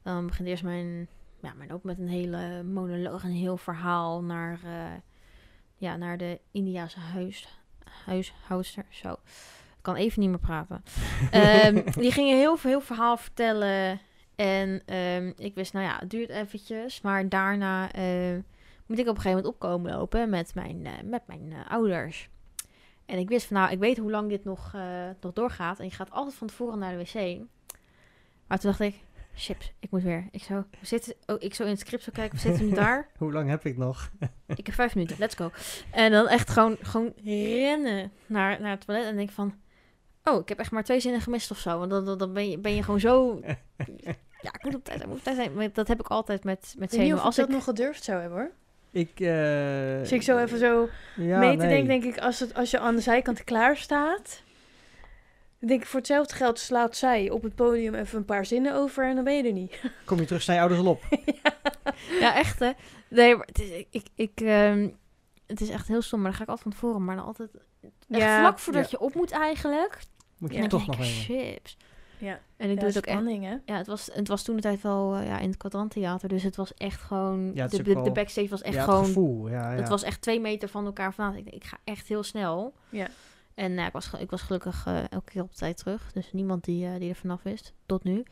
[0.03, 1.08] Dan begint eerst mijn,
[1.41, 4.60] ja, mijn ook met een hele monoloog, een heel verhaal naar,
[5.77, 7.60] ja, naar de Indiase huis,
[8.06, 8.86] huishoudster.
[8.89, 10.84] Zo, ik kan even niet meer praten.
[11.32, 13.99] Ehm, die gingen heel veel heel verhaal vertellen.
[14.36, 17.01] En ehm, ik wist, nou ja, het duurt eventjes.
[17.01, 17.89] Maar daarna
[18.86, 22.30] moet ik op een gegeven moment opkomen lopen met mijn, met mijn ouders.
[23.07, 25.79] En ik wist van, nou, ik weet hoe lang dit nog, eh, nog doorgaat.
[25.79, 27.39] En je gaat altijd van tevoren naar de wc.
[28.47, 30.27] Maar toen dacht ik, chips, ik moet weer.
[30.31, 32.73] Ik zou, we zitten, oh, ik zou in het script zo kijken, we zitten nu
[32.73, 33.09] daar.
[33.17, 34.11] Hoe lang heb ik nog?
[34.45, 35.51] Ik heb vijf minuten, let's go.
[35.91, 39.55] En dan echt gewoon, gewoon rennen naar, naar het toilet en denk van...
[40.23, 41.79] Oh, ik heb echt maar twee zinnen gemist of zo.
[41.79, 43.41] Want dan, dan, dan ben, je, ben je gewoon zo...
[44.41, 45.53] Ja, ik moet op tijd zijn, moet op tijd zijn.
[45.53, 47.13] Maar dat heb ik altijd met, met Ik weet niet zenuwen.
[47.13, 48.51] of ik Als dat ik, nog gedurfd zou hebben hoor.
[48.97, 51.67] Ik, eh, Als ik zo even zo ja, mee te nee.
[51.67, 54.41] denken, denk ik, als, het, als je aan de zijkant klaar staat...
[55.60, 58.75] Dan denk ik, voor hetzelfde geld slaat zij op het podium even een paar zinnen
[58.75, 59.81] over en dan ben je er niet.
[60.05, 61.03] Kom je terug, sta je ouders al op.
[62.19, 62.71] ja, echt hè.
[63.10, 64.89] Nee, maar het is, ik, ik, ehm,
[65.47, 66.19] het is echt heel stom.
[66.21, 67.05] Maar dan ga ik altijd van tevoren.
[67.05, 67.49] Maar dan altijd
[67.81, 68.97] echt Ja, vlak voordat ja.
[68.99, 69.99] je op moet eigenlijk.
[70.38, 70.67] Moet je Ja.
[70.67, 71.05] toch nog even.
[71.36, 71.77] chips.
[72.17, 73.56] Ja, En ik ja doe het ook echt spanning hè.
[73.65, 76.30] Ja, het was, het was toen de tijd wel eh, ja, in het kwadranttheater.
[76.30, 77.51] Dus het was echt gewoon...
[77.53, 79.06] Ja, het de, is backstage was echt ja, het gewoon...
[79.06, 79.49] gevoel.
[79.49, 79.77] Ja, ja.
[79.80, 81.36] Het was echt twee meter van elkaar vandaan.
[81.45, 82.73] Ik, ik ga echt heel snel.
[82.89, 83.08] Ja.
[83.53, 86.12] En nou, ik, was, ik was gelukkig eh, elke keer op tijd terug.
[86.13, 87.73] Dus niemand die, eh, die er vanaf wist.
[87.86, 88.23] Tot nu.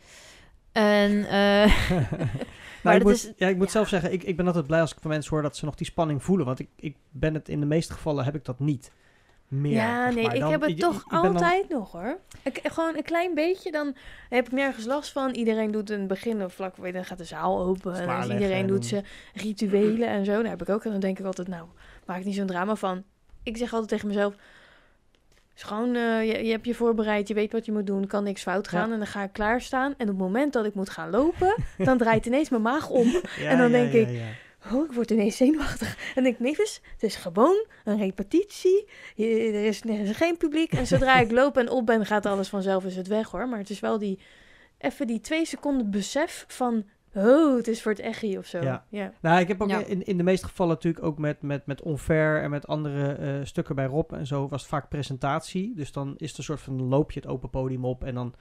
[0.72, 1.28] En...
[1.28, 1.90] eh,
[2.84, 3.72] Maar ik dat moet, is- ja, ik moet ja.
[3.72, 5.76] zelf zeggen, ik, ik ben altijd blij als ik van mensen hoor dat ze nog
[5.76, 6.46] die spanning voelen.
[6.46, 8.92] Want ik, ik ben het in de meeste gevallen heb ik dat niet
[9.48, 9.72] meer.
[9.72, 12.18] ja, nee, ik Dan- heb het ik- toch ik ben dan- altijd nog hoor.
[12.44, 13.96] Ik, gewoon een klein beetje, dan
[14.30, 15.32] heb ik nergens last van.
[15.32, 17.94] Iedereen doet een begin of vlak, dan gaat de zaal open.
[17.96, 20.42] En iedereen en doet zijn rituelen en zo.
[20.42, 20.84] Daar heb ik ook.
[20.86, 21.68] En dan denk ik altijd, nou,
[22.06, 23.04] maak niet zo'n drama van.
[23.44, 24.36] Ik zeg altijd tegen mezelf,
[25.56, 28.24] is gewoon, eh, je, je hebt je voorbereid, je weet wat je moet doen, kan
[28.24, 28.88] niks fout gaan.
[28.88, 28.94] Ja.
[28.94, 29.94] En dan ga ik klaarstaan.
[29.98, 33.08] En op het moment dat ik moet gaan lopen, dan draait ineens mijn maag om.
[33.40, 34.22] Ja, en dan ja, denk ik.
[34.74, 36.14] Oh, ik word ineens zenuwachtig.
[36.16, 38.88] En denk ik, Nevis, het is gewoon een repetitie.
[39.16, 40.72] Je- er, is, er is geen publiek.
[40.72, 43.48] En zodra ik loop en op ben, gaat alles vanzelf, is het weg hoor.
[43.50, 44.20] Maar het is wel die,
[44.78, 48.62] even die twee seconden besef van, oh, het is voor het echi of zo.
[48.62, 48.86] Ja.
[48.90, 49.14] ja.
[49.22, 49.84] Nou, ik heb ook Ja.
[49.86, 53.34] in, in de meeste gevallen natuurlijk ook met, met, met Onfair en met andere eh,
[53.44, 55.74] stukken bij Rob en zo was het vaak presentatie.
[55.76, 58.34] Dus dan is het een soort van, loop je het open podium op en dan,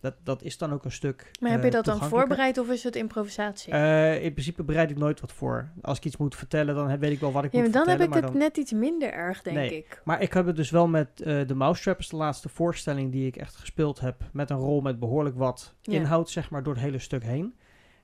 [0.00, 2.68] dat, dat is dan ook een stuk Maar heb eh, je dat dan voorbereid of
[2.70, 3.72] is het improvisatie?
[3.72, 5.68] Eh, in principe bereid ik nooit wat voor.
[5.82, 7.98] Als ik iets moet vertellen, dan weet ik wel wat ik ja, moet dan heb
[7.98, 8.18] vertellen.
[8.18, 8.42] ik het dan...
[8.42, 9.76] net iets minder erg, denk Nee.
[9.76, 10.00] ik.
[10.04, 13.36] Maar ik heb het dus wel met eh, de Mousetrappers, de laatste voorstelling die ik
[13.36, 14.16] echt gespeeld heb.
[14.32, 15.92] Met een rol met behoorlijk wat Ja.
[15.92, 17.54] inhoud, zeg maar, door het hele stuk heen.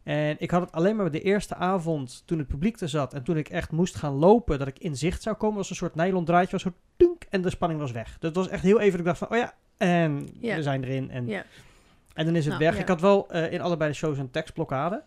[0.02, 3.22] En ik had het alleen maar de eerste avond, toen het publiek er zat en
[3.22, 5.56] toen ik echt moest gaan lopen, dat ik in zicht zou komen.
[5.56, 8.04] was een soort nylon draadje, was zo toenk en de spanning was weg.
[8.18, 10.56] Dus het was echt heel even dat ik dacht van, oh ja, en Ja.
[10.56, 11.10] we zijn erin.
[11.10, 11.44] En, Ja.
[12.16, 12.74] En dan is het Nou, weg.
[12.74, 12.80] ja.
[12.80, 15.02] Ik had wel eh, in allebei de shows een tekstblokkade.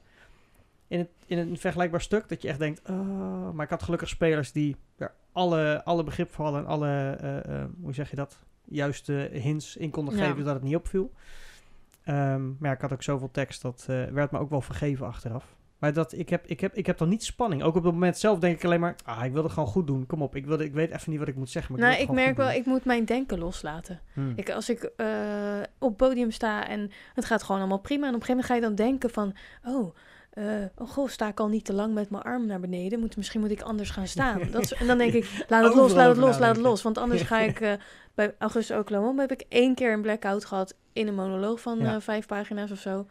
[0.88, 4.10] In, het, in een vergelijkbaar stuk, dat je echt denkt, oh, maar ik had gelukkig
[4.10, 8.15] spelers die er alle, alle begrip voor hadden en alle, eh, eh, hoe zeg je
[8.15, 10.19] dat, juiste hints in konden Ja.
[10.24, 11.12] geven, zodat het niet opviel.
[12.04, 15.56] Ehm, maar ja, ik had ook zoveel tekst, dat werd me ook wel vergeven achteraf.
[15.80, 17.63] Maar dat, ik, heb, ik, heb, ik heb dan niet spanning.
[17.63, 19.88] Ook op het moment zelf denk ik alleen maar, ah, ik wil het gewoon goed
[19.88, 20.06] doen.
[20.06, 21.72] Kom op, ik, wil, ik weet even niet wat ik moet zeggen.
[21.74, 24.00] Maar Nou, ik het merk wel, ik moet mijn denken loslaten.
[24.13, 24.34] Hmm.
[24.36, 25.08] Ik, als ik eh,
[25.78, 28.08] op het podium sta en het gaat gewoon allemaal prima.
[28.08, 29.36] En op een gegeven moment ga je dan denken van...
[29.76, 29.96] Oh,
[30.30, 33.00] eh, oh goh, sta ik al niet te lang met mijn arm naar beneden?
[33.00, 34.42] Moet, misschien moet ik anders gaan staan.
[34.52, 36.82] Dat is- en dan denk ik, laat het los, laat het los, laat het los.
[36.82, 37.60] Want anders ga ik...
[37.62, 37.74] eh,
[38.15, 40.76] bij Augustus Oklahoma heb ik één keer een blackout gehad...
[40.94, 42.02] in een monoloog van Ja.
[42.02, 43.08] vijf pagina's of zo.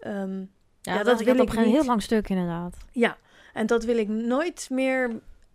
[0.00, 0.42] Ehm,
[0.82, 1.72] ja, dat dat wil ik op een niet.
[1.72, 2.76] heel lang stuk inderdaad.
[2.92, 3.16] ja,
[3.52, 5.10] en dat wil ik nooit meer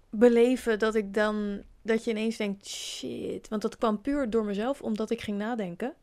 [0.10, 0.80] beleven.
[0.80, 1.62] Dat ik dan...
[1.82, 3.48] Dat je ineens denkt, shit.
[3.48, 5.94] Want dat kwam puur door mezelf, omdat ik ging nadenken.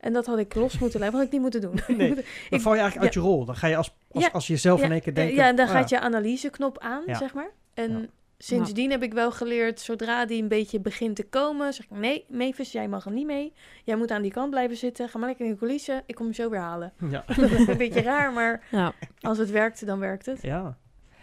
[0.00, 1.80] En dat had ik los moeten laten, had ik niet moeten doen.
[1.96, 3.44] Nee, Dan Ik- val je eigenlijk uit je rol.
[3.44, 5.34] Dan ga je als, als, Ja, als je zelf ja, in één keer denkt...
[5.34, 7.14] Ja, en dan gaat je analyseknop aan, Ja.
[7.18, 7.50] zeg maar.
[7.74, 8.06] En Ja.
[8.44, 12.24] Sindsdien heb ik wel geleerd, zodra die een beetje begint te komen, zeg ik, nee,
[12.28, 13.52] Mavis, jij mag er niet mee.
[13.84, 15.08] Jij moet aan die kant blijven zitten.
[15.08, 16.02] Ga maar lekker in de coulissen.
[16.06, 16.92] Ik kom je zo weer halen.
[17.10, 17.24] Ja.
[17.36, 18.92] dat is een beetje raar, maar Ja.
[19.20, 20.42] als het werkt, dan werkt het.
[20.42, 20.76] ja.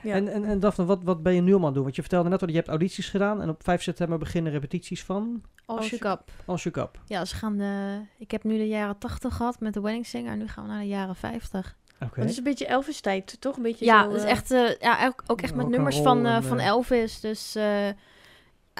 [0.04, 0.14] Ja.
[0.14, 1.84] En, en, en Daphne, wat, wat ben je nu allemaal aan het doen?
[1.84, 3.42] Want je vertelde net al, je hebt audities gedaan.
[3.42, 6.32] En op 5 september beginnen repetities van Als je kap.
[6.46, 7.00] Als Je Kap.
[7.06, 8.00] Ja, ze gaan de...
[8.18, 10.32] Ik heb nu de jaren 80 gehad met de Wedding Singer.
[10.32, 11.78] En nu gaan we naar de jaren 50.
[12.02, 12.10] Oké.
[12.10, 13.56] Maar het is een beetje Elvis-tijd, toch?
[13.58, 15.98] Een beetje Ja, zo, het is eh, echt, eh, ja, ook, ook echt met nummers
[16.00, 17.20] van, eh, en, van Elvis.
[17.20, 17.88] Dus eh,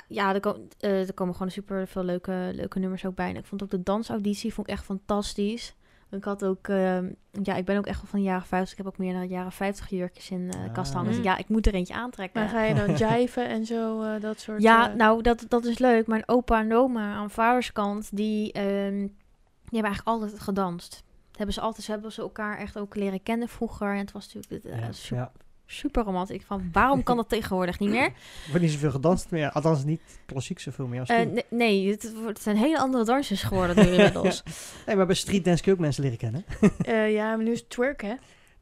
[0.08, 3.30] ja, er, kom- eh, er komen gewoon super veel leuke, leuke nummers ook bij.
[3.30, 5.74] En ik vond ook de dansauditie vond ik echt fantastisch.
[6.12, 7.10] Ik had ook, ehm,
[7.44, 8.72] ja, ik ben ook echt wel van de jaren 50.
[8.72, 11.08] Ik heb ook meer dan jaren 50 jurkjes in de kast hangen.
[11.10, 11.24] Dus Mm.
[11.24, 12.42] ja, ik moet er eentje aantrekken.
[12.42, 14.62] Maar ga je dan jiven en zo, eh, dat soort...
[14.62, 16.08] Ja, nou, dat, dat is leuk.
[16.08, 21.04] Mijn opa en oma aan vaderskant, die, ehm, die hebben eigenlijk altijd gedanst.
[21.40, 23.92] Hebben ze altijd, ze hebben ze elkaar echt ook leren kennen vroeger.
[23.92, 25.32] En het was natuurlijk eh, Ja, su- ja.
[25.66, 26.44] super romantisch.
[26.46, 28.04] Van, waarom kan dat tegenwoordig niet meer?
[28.06, 28.14] Er
[28.48, 29.52] wordt niet zoveel gedanst meer.
[29.52, 31.34] Althans, niet klassiek zoveel meer als toen.
[31.34, 34.44] ne- nee, het, zijn hele andere dansjes geworden nu inmiddels.
[34.86, 36.46] Nee, maar bij street dance kun je ook mensen leren kennen.
[36.82, 38.14] eh, ja, maar nu is het twerk, hè?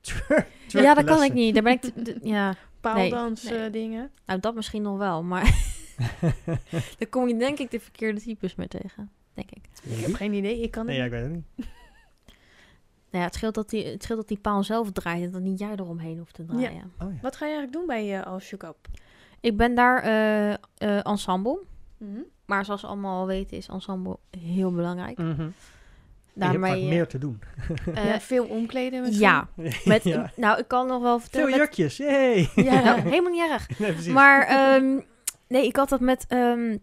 [0.02, 1.54] Twerk- ja, dat kan ik niet.
[1.54, 3.66] Daar ben ik, ja, Paaldans Nee, nee.
[3.66, 4.12] eh, dingen.
[4.26, 5.56] nou dat misschien nog wel, maar
[6.98, 9.12] daar kom je denk ik de verkeerde types mee tegen.
[9.34, 9.62] Denk ik.
[9.84, 11.68] Ik heb geen idee, ik kan Nee, ik weet het niet.
[13.12, 15.42] Nou ja, het scheelt dat die, het scheelt dat die paal zelf draait en dat
[15.42, 16.92] niet jij eromheen hoeft te draaien.
[17.00, 17.20] Oh ja.
[17.22, 18.78] Wat ga je eigenlijk doen bij je als je kap?
[19.40, 20.58] Ik ben daar eh, eh,
[21.06, 21.60] ensemble.
[21.98, 22.20] Mhm.
[22.46, 25.18] Maar zoals we allemaal weten is ensemble heel belangrijk.
[25.18, 25.28] Mhm.
[25.32, 27.40] Je hebt Daarmee, eh, meer te doen.
[27.94, 29.20] eh, ja, veel omkleden misschien?
[29.28, 29.48] ja,
[29.86, 30.32] met, Ja.
[30.36, 31.50] nou ik kan nog wel Veel vertellen.
[31.50, 32.50] met- jurkjes, yay!
[32.56, 33.80] ja, nou, helemaal niet erg.
[33.80, 34.10] Nee.
[34.14, 35.00] Maar ehm,
[35.48, 36.78] nee, ik had dat met, ehm,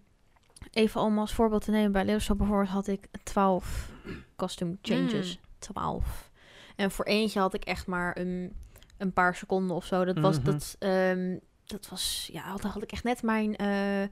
[0.73, 3.91] even om als voorbeeld te nemen, bij Leeuwarden bijvoorbeeld had ik 12
[4.37, 5.39] costume changes.
[5.65, 6.31] 12.
[6.77, 8.53] En voor eentje had ik echt maar een,
[8.99, 10.05] een paar seconden of zo.
[10.05, 10.45] Dat was, Mhm.
[10.45, 14.09] dat, ehm, dat was, ja, dan had ik echt net mijn, eh,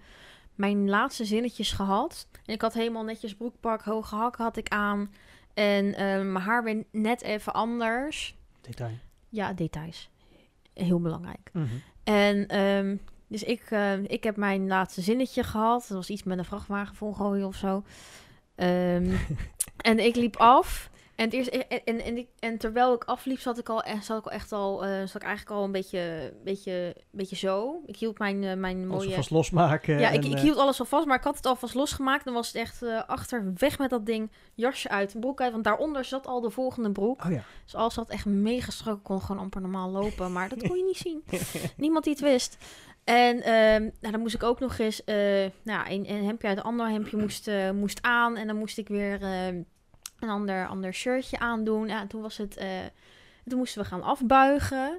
[0.54, 2.26] mijn laatste zinnetjes gehad.
[2.46, 5.12] En ik had helemaal netjes broekpak, hoge hakken had ik aan.
[5.54, 8.36] En ehm, mijn haar weer net even anders.
[8.60, 8.98] Detail.
[9.28, 10.10] Ja, details.
[10.74, 11.50] Heel belangrijk.
[11.52, 11.66] Mhm.
[12.04, 12.96] En ehm,
[13.28, 13.70] dus ik,
[14.06, 15.80] ik heb mijn laatste zinnetje gehad.
[15.88, 17.82] Dat was iets met een vrachtwagen volgooien of zo.
[19.82, 20.90] En ik liep af.
[21.22, 21.48] En, het eerst,
[21.84, 24.84] en, en, en, terwijl ik afliep, zat ik al, echt- zat ik al echt al,
[24.84, 27.82] eh, zat ik eigenlijk al een beetje, beetje, beetje zo.
[27.86, 29.14] Ik hield mijn, eh, mijn Alles mooie...
[29.14, 29.98] vast losmaken.
[29.98, 32.24] Ja, ik, ik eh, hield alles al vast, maar ik had het alvast losgemaakt.
[32.24, 35.52] Dan was het echt eh, achter, weg met dat ding, jasje uit, broek uit.
[35.52, 37.24] Want daaronder zat al de volgende broek.
[37.24, 37.44] Oh ja.
[37.64, 38.96] Dus alles zat echt mega strak.
[38.96, 40.32] Ik kon gewoon amper normaal lopen.
[40.32, 41.24] Maar dat kon je niet zien.
[41.76, 42.56] Niemand die het wist.
[43.04, 45.02] En ehm, nou, dan moest ik ook nog eens...
[45.62, 48.36] nou, een, een hemdje uit een ander hemdje moest, moest aan.
[48.36, 49.62] En dan moest ik weer ehm,
[50.22, 51.88] een ander, ander shirtje aandoen.
[51.88, 52.56] Ja, toen was het...
[52.56, 52.68] eh,
[53.46, 54.98] toen moesten we gaan afbuigen.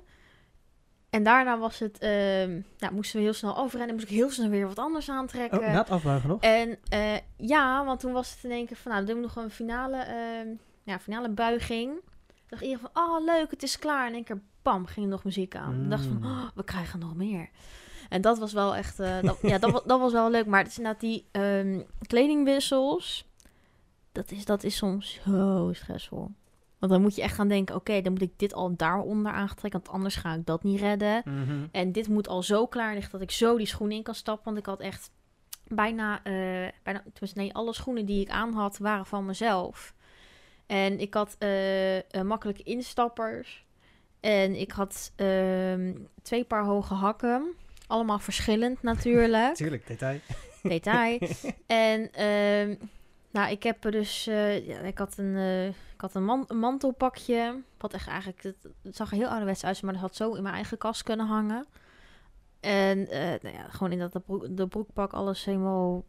[1.10, 1.98] En daarna was het...
[1.98, 3.96] ehm, nou, moesten we heel snel afrennen.
[3.96, 5.60] Moest ik heel snel weer wat anders aantrekken.
[5.60, 6.42] Oh, na het afbuigen nog?
[6.42, 9.36] En eh, ja, want toen was het in één keer van, nou, doen we nog
[9.36, 10.48] een finale, ehm,
[10.84, 11.94] ja, finale buiging.
[12.28, 14.02] Ik dacht iedereen van, oh leuk, het is klaar.
[14.02, 15.84] En in één keer, bam, ging er nog muziek aan.
[15.84, 16.26] Ik dacht van, Mm.
[16.26, 17.50] oh, we krijgen nog meer.
[18.10, 20.46] En dat was wel echt, eh, dat, ja, dat, dat was wel leuk.
[20.46, 23.26] Maar het is inderdaad die ehm, kledingwissels,
[24.14, 26.32] dat is, dat is soms zo stressvol.
[26.80, 29.82] Want dan moet je echt gaan denken, oké, dan moet ik dit al daaronder aantrekken,
[29.84, 31.22] want anders ga ik dat niet redden.
[31.26, 31.66] Mhm.
[31.72, 34.46] En dit moet al zo klaar liggen dat ik zo die schoenen in kan stappen.
[34.46, 35.12] Want ik had echt
[35.68, 39.94] bijna, eh bijna nee, alle schoenen die ik aan had waren van mezelf.
[40.66, 43.66] En ik had eh, makkelijke instappers.
[44.20, 47.54] En ik had ehm, twee paar hoge hakken.
[47.88, 49.56] Allemaal verschillend natuurlijk.
[49.64, 50.20] Tuurlijk, detail.
[50.62, 51.20] Detail.
[51.68, 52.76] en ehm,
[53.34, 56.50] nou, ik heb er dus, eh, ja, ik had een, eh, ik had een, man-
[56.54, 57.62] mantelpakje.
[57.78, 60.56] Wat echt eigenlijk, het, zag er heel ouderwets uit, maar dat had zo in mijn
[60.56, 61.66] eigen kast kunnen hangen.
[62.60, 66.04] En eh, nou ja, gewoon in dat de, broek, de broekpak alles helemaal,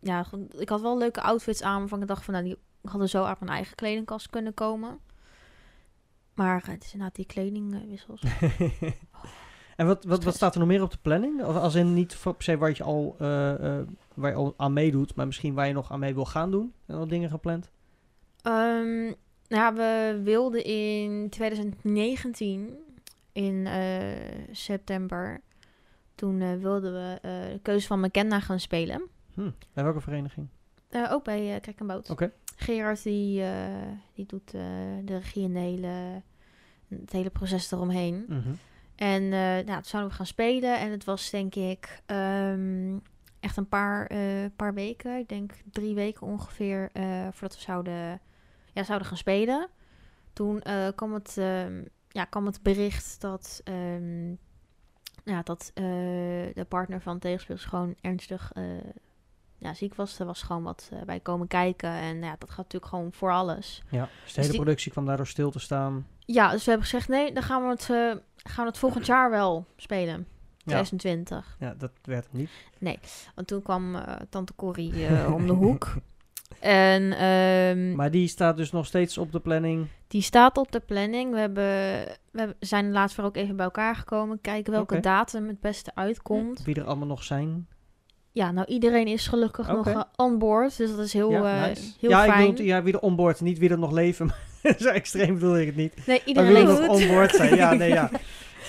[0.00, 0.26] ja,
[0.58, 2.58] ik had wel leuke outfits aan, waarvan ik dacht van, nou, die
[2.90, 4.98] hadden zo uit mijn eigen kledingkast kunnen komen.
[6.34, 8.22] Maar het is inderdaad die kledingwissels.
[9.82, 11.44] en wat, wat, wat staat er nog meer op de planning?
[11.44, 14.72] Of als in niet per se waar je al, eh, eh, waar je al aan
[14.72, 16.72] meedoet, maar misschien waar je nog aan mee wil gaan doen?
[16.86, 17.70] En al dingen gepland?
[18.42, 19.16] Nou
[19.48, 22.74] ja, we wilden in 2019,
[23.32, 23.82] in eh,
[24.50, 25.40] september,
[26.14, 27.18] toen wilden we
[27.52, 29.02] de keuze van McKenna gaan spelen.
[29.34, 29.50] Hm.
[29.72, 30.48] Bij welke vereniging?
[31.10, 32.10] Ook bij Kijk en Boot.
[32.10, 32.32] Oké.
[32.56, 33.44] Gerard die,
[34.14, 36.22] die doet de regie en de hele,
[36.88, 38.24] het hele proces eromheen.
[38.28, 38.52] Mhm.
[38.96, 40.78] En eh nou, toen zouden we gaan spelen.
[40.78, 42.98] En het was denk ik ehm,
[43.42, 45.18] echt een paar, eh, paar weken.
[45.18, 48.20] Ik denk drie weken ongeveer uh, voordat we zouden,
[48.72, 49.68] ja, zouden gaan spelen.
[50.32, 50.62] Toen
[50.94, 54.38] kwam, het, uh, ja, kwam het bericht dat, um,
[55.24, 55.84] ja, dat uh,
[56.54, 58.64] de partner van tegenspelers gewoon ernstig uh,
[59.58, 60.18] ja, ziek was.
[60.18, 61.90] Er was gewoon wat bij komen kijken.
[61.90, 63.82] En ja, dat gaat natuurlijk gewoon voor alles.
[63.90, 64.62] Ja, dus de hele die...
[64.62, 66.06] productie kwam daardoor stil te staan.
[66.18, 69.30] Ja, dus we hebben gezegd, nee, dan gaan we het, gaan we het volgend jaar
[69.30, 70.26] wel spelen.
[70.64, 71.56] 2020.
[71.58, 72.50] Ja, dat werd het niet.
[72.78, 72.98] Nee,
[73.34, 75.94] want toen kwam uh, tante Corrie uh, om de hoek.
[76.60, 79.86] En, um, maar die staat dus nog steeds op de planning?
[80.08, 81.32] Die staat op de planning.
[81.32, 81.64] We, hebben,
[82.30, 84.40] we zijn laatst weer ook even bij elkaar gekomen.
[84.40, 85.00] Kijken welke okay.
[85.00, 86.62] datum het beste uitkomt.
[86.62, 87.66] Wie er allemaal nog zijn?
[88.32, 89.92] Ja, nou iedereen is gelukkig okay.
[89.92, 90.76] nog uh, on board.
[90.76, 91.92] Dus dat is heel, ja, nice.
[92.00, 92.40] heel ja, fijn.
[92.40, 94.34] ik bedoel, ja, wie er onboard, niet wie er nog leven.
[94.78, 96.06] Zo extreem bedoel ik het niet.
[96.06, 97.54] Nee, iedereen wil nog onboard zijn.
[97.56, 98.10] Ja, nee, ja.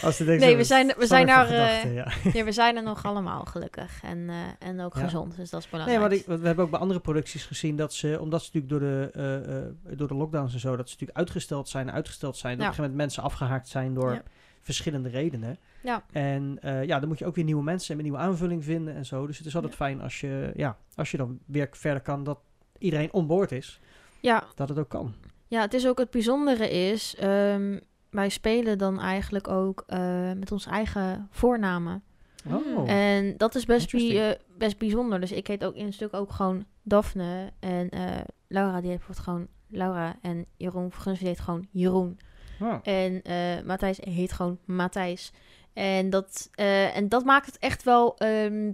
[0.03, 2.07] Als de Nee, we zijn- we zijn daar, eh, ja.
[2.33, 3.99] Ja, we zijn er nog allemaal gelukkig.
[4.03, 5.01] En, eh, en ook Ja.
[5.03, 6.25] gezond, dus dat is Nee, belangrijk.
[6.25, 8.89] maar ik, we hebben ook bij andere producties gezien dat ze, omdat ze natuurlijk door
[8.89, 12.57] de, eh, door de lockdowns en zo, dat ze natuurlijk uitgesteld zijn, uitgesteld zijn.
[12.57, 12.71] Dat Ja.
[12.71, 14.21] op een gegeven moment mensen afgehaakt zijn door
[14.61, 15.57] verschillende redenen.
[15.83, 16.03] Ja.
[16.11, 19.05] En ja, dan moet je ook weer nieuwe mensen en een nieuwe aanvulling vinden en
[19.05, 19.27] zo.
[19.27, 22.39] Dus het is altijd fijn als je, ja, als je dan weer verder kan, dat
[22.77, 23.79] iedereen onboord is,
[24.19, 25.13] Ja, dat het ook kan.
[25.53, 30.51] Ja, het is ook het bijzondere is, ehm, wij spelen dan eigenlijk ook eh, met
[30.51, 32.03] onze eigen voornamen.
[32.51, 32.89] Oh.
[32.91, 34.39] En dat is best, bi- Interesting.
[34.41, 35.19] eh, best bijzonder.
[35.19, 37.51] Dus ik heet ook in een stuk ook gewoon Daphne.
[37.59, 40.15] En eh, Laura die heet bijvoorbeeld gewoon Laura.
[40.21, 42.19] En Jeroen Verguns heet gewoon Jeroen.
[42.61, 42.75] Oh.
[42.83, 43.21] En
[43.65, 45.31] Matthijs heet gewoon Matthijs.
[45.73, 46.49] En dat,
[46.93, 48.71] en dat maakt het echt wel ehm,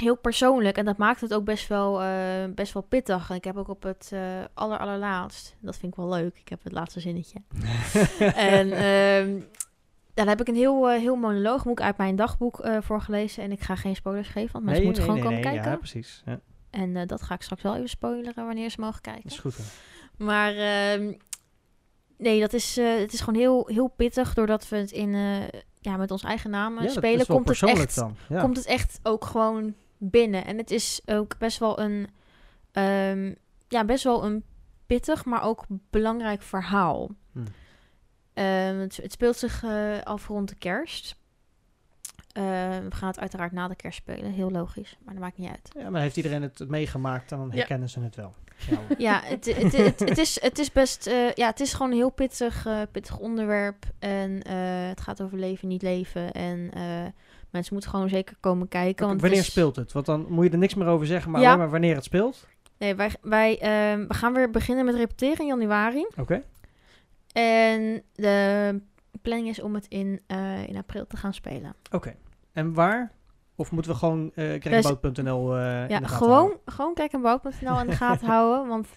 [0.00, 0.76] heel persoonlijk.
[0.76, 3.30] En dat maakt het ook best wel, eh, best wel pittig.
[3.30, 4.20] En ik heb ook op het eh
[4.54, 6.38] aller, allerlaatst, dat vind ik wel leuk.
[6.38, 7.38] Ik heb het laatste zinnetje.
[8.54, 9.40] en ehm,
[10.14, 13.42] daar heb ik een heel, eh, heel monoloog, moet ik uit mijn dagboek eh voorgelezen.
[13.42, 15.62] En ik ga geen spoilers geven, want mensen Nee, moeten nee, gewoon nee, komen nee,
[15.62, 15.70] kijken.
[15.90, 16.22] Ja, precies.
[16.26, 19.22] Ja, En eh, dat ga ik straks wel even spoileren wanneer ze mogen kijken.
[19.22, 19.56] dat is goed.
[19.56, 19.62] hè.
[20.24, 21.12] Maar ehm,
[22.16, 25.60] nee, dat is, eh, het is gewoon heel, heel pittig doordat we het in, eh,
[25.80, 27.20] ja, met ons eigen namen Ja, spelen.
[27.20, 28.04] is wel Komt het, persoonlijk echt.
[28.28, 28.40] Ja.
[28.40, 30.44] komt het echt ook gewoon binnen.
[30.44, 32.08] En het is ook best wel een,
[32.72, 33.34] ehm,
[33.68, 34.44] ja, best wel een
[34.86, 37.10] pittig, maar ook belangrijk verhaal.
[37.32, 37.38] Hm.
[38.34, 41.16] Ehm, het, het speelt zich eh, af rond de kerst.
[42.32, 45.50] Ehm, we gaan het uiteraard na de kerst spelen, heel logisch, maar dat maakt niet
[45.50, 45.70] uit.
[45.78, 47.56] Ja, maar heeft iedereen het meegemaakt, dan Ja.
[47.56, 48.34] herkennen ze het wel.
[48.70, 48.78] Ja.
[48.98, 51.06] Ja, het, het, het, het, is, het is best.
[51.06, 53.84] eh, ja, het is gewoon een heel pittig, eh, pittig onderwerp.
[53.98, 56.32] En eh, het gaat over leven, niet leven.
[56.32, 57.04] En eh,
[57.50, 59.06] mensen moeten gewoon zeker komen kijken.
[59.06, 59.92] Want wanneer is- speelt het?
[59.92, 61.56] Want dan moet je er niks meer over zeggen, maar Ja.
[61.56, 62.46] maar wanneer het speelt.
[62.78, 66.06] Nee, wij, wij ehm, we gaan weer beginnen met repeteren in januari.
[66.16, 66.42] Oké.
[67.32, 68.80] En de
[69.22, 71.74] planning is om het in, eh, in april te gaan spelen.
[71.90, 72.14] Oké.
[72.52, 73.12] En waar?
[73.56, 76.58] Of moeten we gewoon uh, Dus- krijgenbout.nl eh in ja, de gaten gewoon, houden?
[76.66, 78.68] gewoon kijk en bouw.nl in de gaten houden.
[78.68, 78.88] Want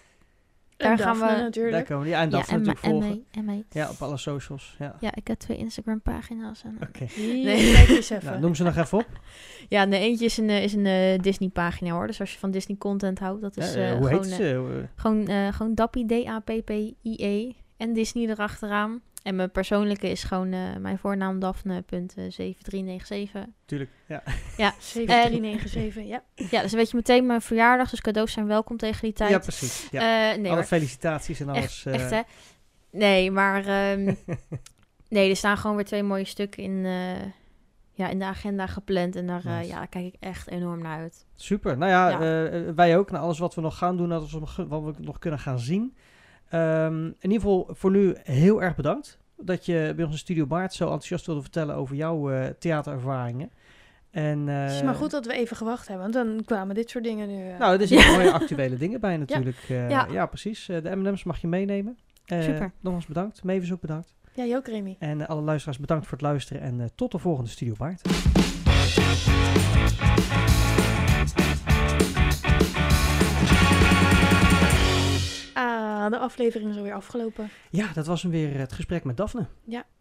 [0.82, 1.74] Daar En gaan Daphne we- natuurlijk.
[1.74, 2.10] Daar komen we.
[2.10, 3.24] Ja, en ja, dat en, natuurlijk en, volgen.
[3.30, 3.64] en mee.
[3.70, 4.76] Ja, op alle socials.
[4.78, 4.96] Ja.
[5.00, 6.62] Ja, ik heb twee Instagram pagina's.
[6.64, 7.06] En, Oké.
[7.16, 7.72] Nee.
[7.72, 8.24] kijk eens even.
[8.28, 9.06] Nou, noem ze nog even op.
[9.68, 12.06] Ja, nee, eentje is een, eh, is een eh, Disney-pagina hoor.
[12.06, 14.48] Dus als je van Disney-content houdt, dat is Ja, eh, hoe gewoon, heet ze?
[14.72, 17.52] Eh, gewoon, gewoon Dappie, D-A-P-P-I-E.
[17.76, 19.00] En Disney erachteraan.
[19.22, 23.38] En mijn persoonlijke is gewoon eh, mijn voornaam Daphne.7397.
[23.64, 23.90] Tuurlijk.
[24.06, 24.22] Ja.
[24.56, 26.22] Ja, 7397, ja.
[26.34, 27.90] ja, dat is een beetje meteen mijn verjaardag.
[27.90, 29.30] Dus cadeaus zijn welkom tegen die tijd.
[29.30, 29.88] ja, precies.
[29.90, 30.00] Ja.
[30.00, 31.64] Eh, nee, Alle maar felicitaties en alles.
[31.64, 32.20] echt, eh, echt hè.
[32.90, 34.14] Nee, maar ehm,
[35.08, 37.22] nee, er staan gewoon weer twee mooie stukken in, eh,
[37.92, 39.16] ja, in de agenda gepland.
[39.16, 39.68] En daar, eh, Nice.
[39.68, 41.26] ja, daar kijk ik echt enorm naar uit.
[41.34, 41.78] Super.
[41.78, 42.20] Nou ja, Ja.
[42.20, 43.10] eh, eh, wij ook.
[43.10, 45.96] Nou, alles wat we nog gaan doen, alles wat we nog kunnen gaan zien.
[46.52, 50.46] Ehm, in ieder geval voor nu heel erg bedankt dat je bij ons in Studio
[50.46, 53.50] Baard zo enthousiast wilde vertellen over jouw eh, theaterervaringen.
[54.10, 56.90] En, eh, Het is maar goed dat we even gewacht hebben, want dan kwamen dit
[56.90, 57.50] soort dingen nu.
[57.50, 59.56] eh, Nou, er zitten mooie actuele dingen bij natuurlijk.
[59.68, 60.06] ja.
[60.10, 60.26] Ja.
[60.26, 60.66] precies.
[60.66, 61.98] De M&M's mag je meenemen.
[62.26, 62.72] Super.
[62.80, 63.44] Nogmaals bedankt.
[63.44, 64.14] Mavis ook bedankt.
[64.34, 64.96] Ja, ook Remy.
[64.98, 66.62] En alle luisteraars bedankt voor het luisteren.
[66.62, 68.02] En tot de volgende Studio Baard.
[76.02, 77.50] Ah, de aflevering is alweer afgelopen.
[77.70, 79.46] Ja, dat was hem weer het gesprek met Daphne.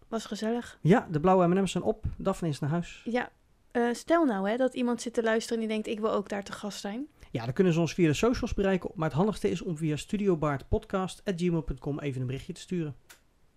[0.07, 0.77] Was gezellig.
[0.81, 2.03] Ja, de blauwe M&M's zijn op.
[2.17, 3.01] Daphne is naar huis.
[3.05, 3.29] Ja,
[3.71, 6.29] eh, stel nou hè, dat iemand zit te luisteren en die denkt, ik wil ook
[6.29, 7.07] daar te gast zijn.
[7.31, 8.91] Ja, dan kunnen ze ons via de socials bereiken.
[8.95, 12.95] Maar het handigste is om via studiobaardpodcast.gmail.com even een berichtje te sturen.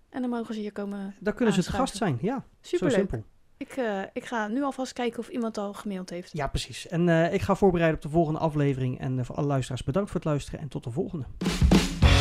[0.08, 1.14] En dan mogen ze hier komen.
[1.20, 2.18] Daar kunnen ze te gast zijn.
[2.20, 3.24] Ja, simpel.
[3.56, 6.32] Ik, eh, ik ga nu alvast kijken of iemand al gemaild heeft.
[6.32, 6.88] Ja, precies.
[6.88, 9.00] En eh, ik ga voorbereiden op de volgende aflevering.
[9.00, 10.60] En eh, voor alle luisteraars bedankt voor het luisteren.
[10.60, 11.24] En tot de volgende.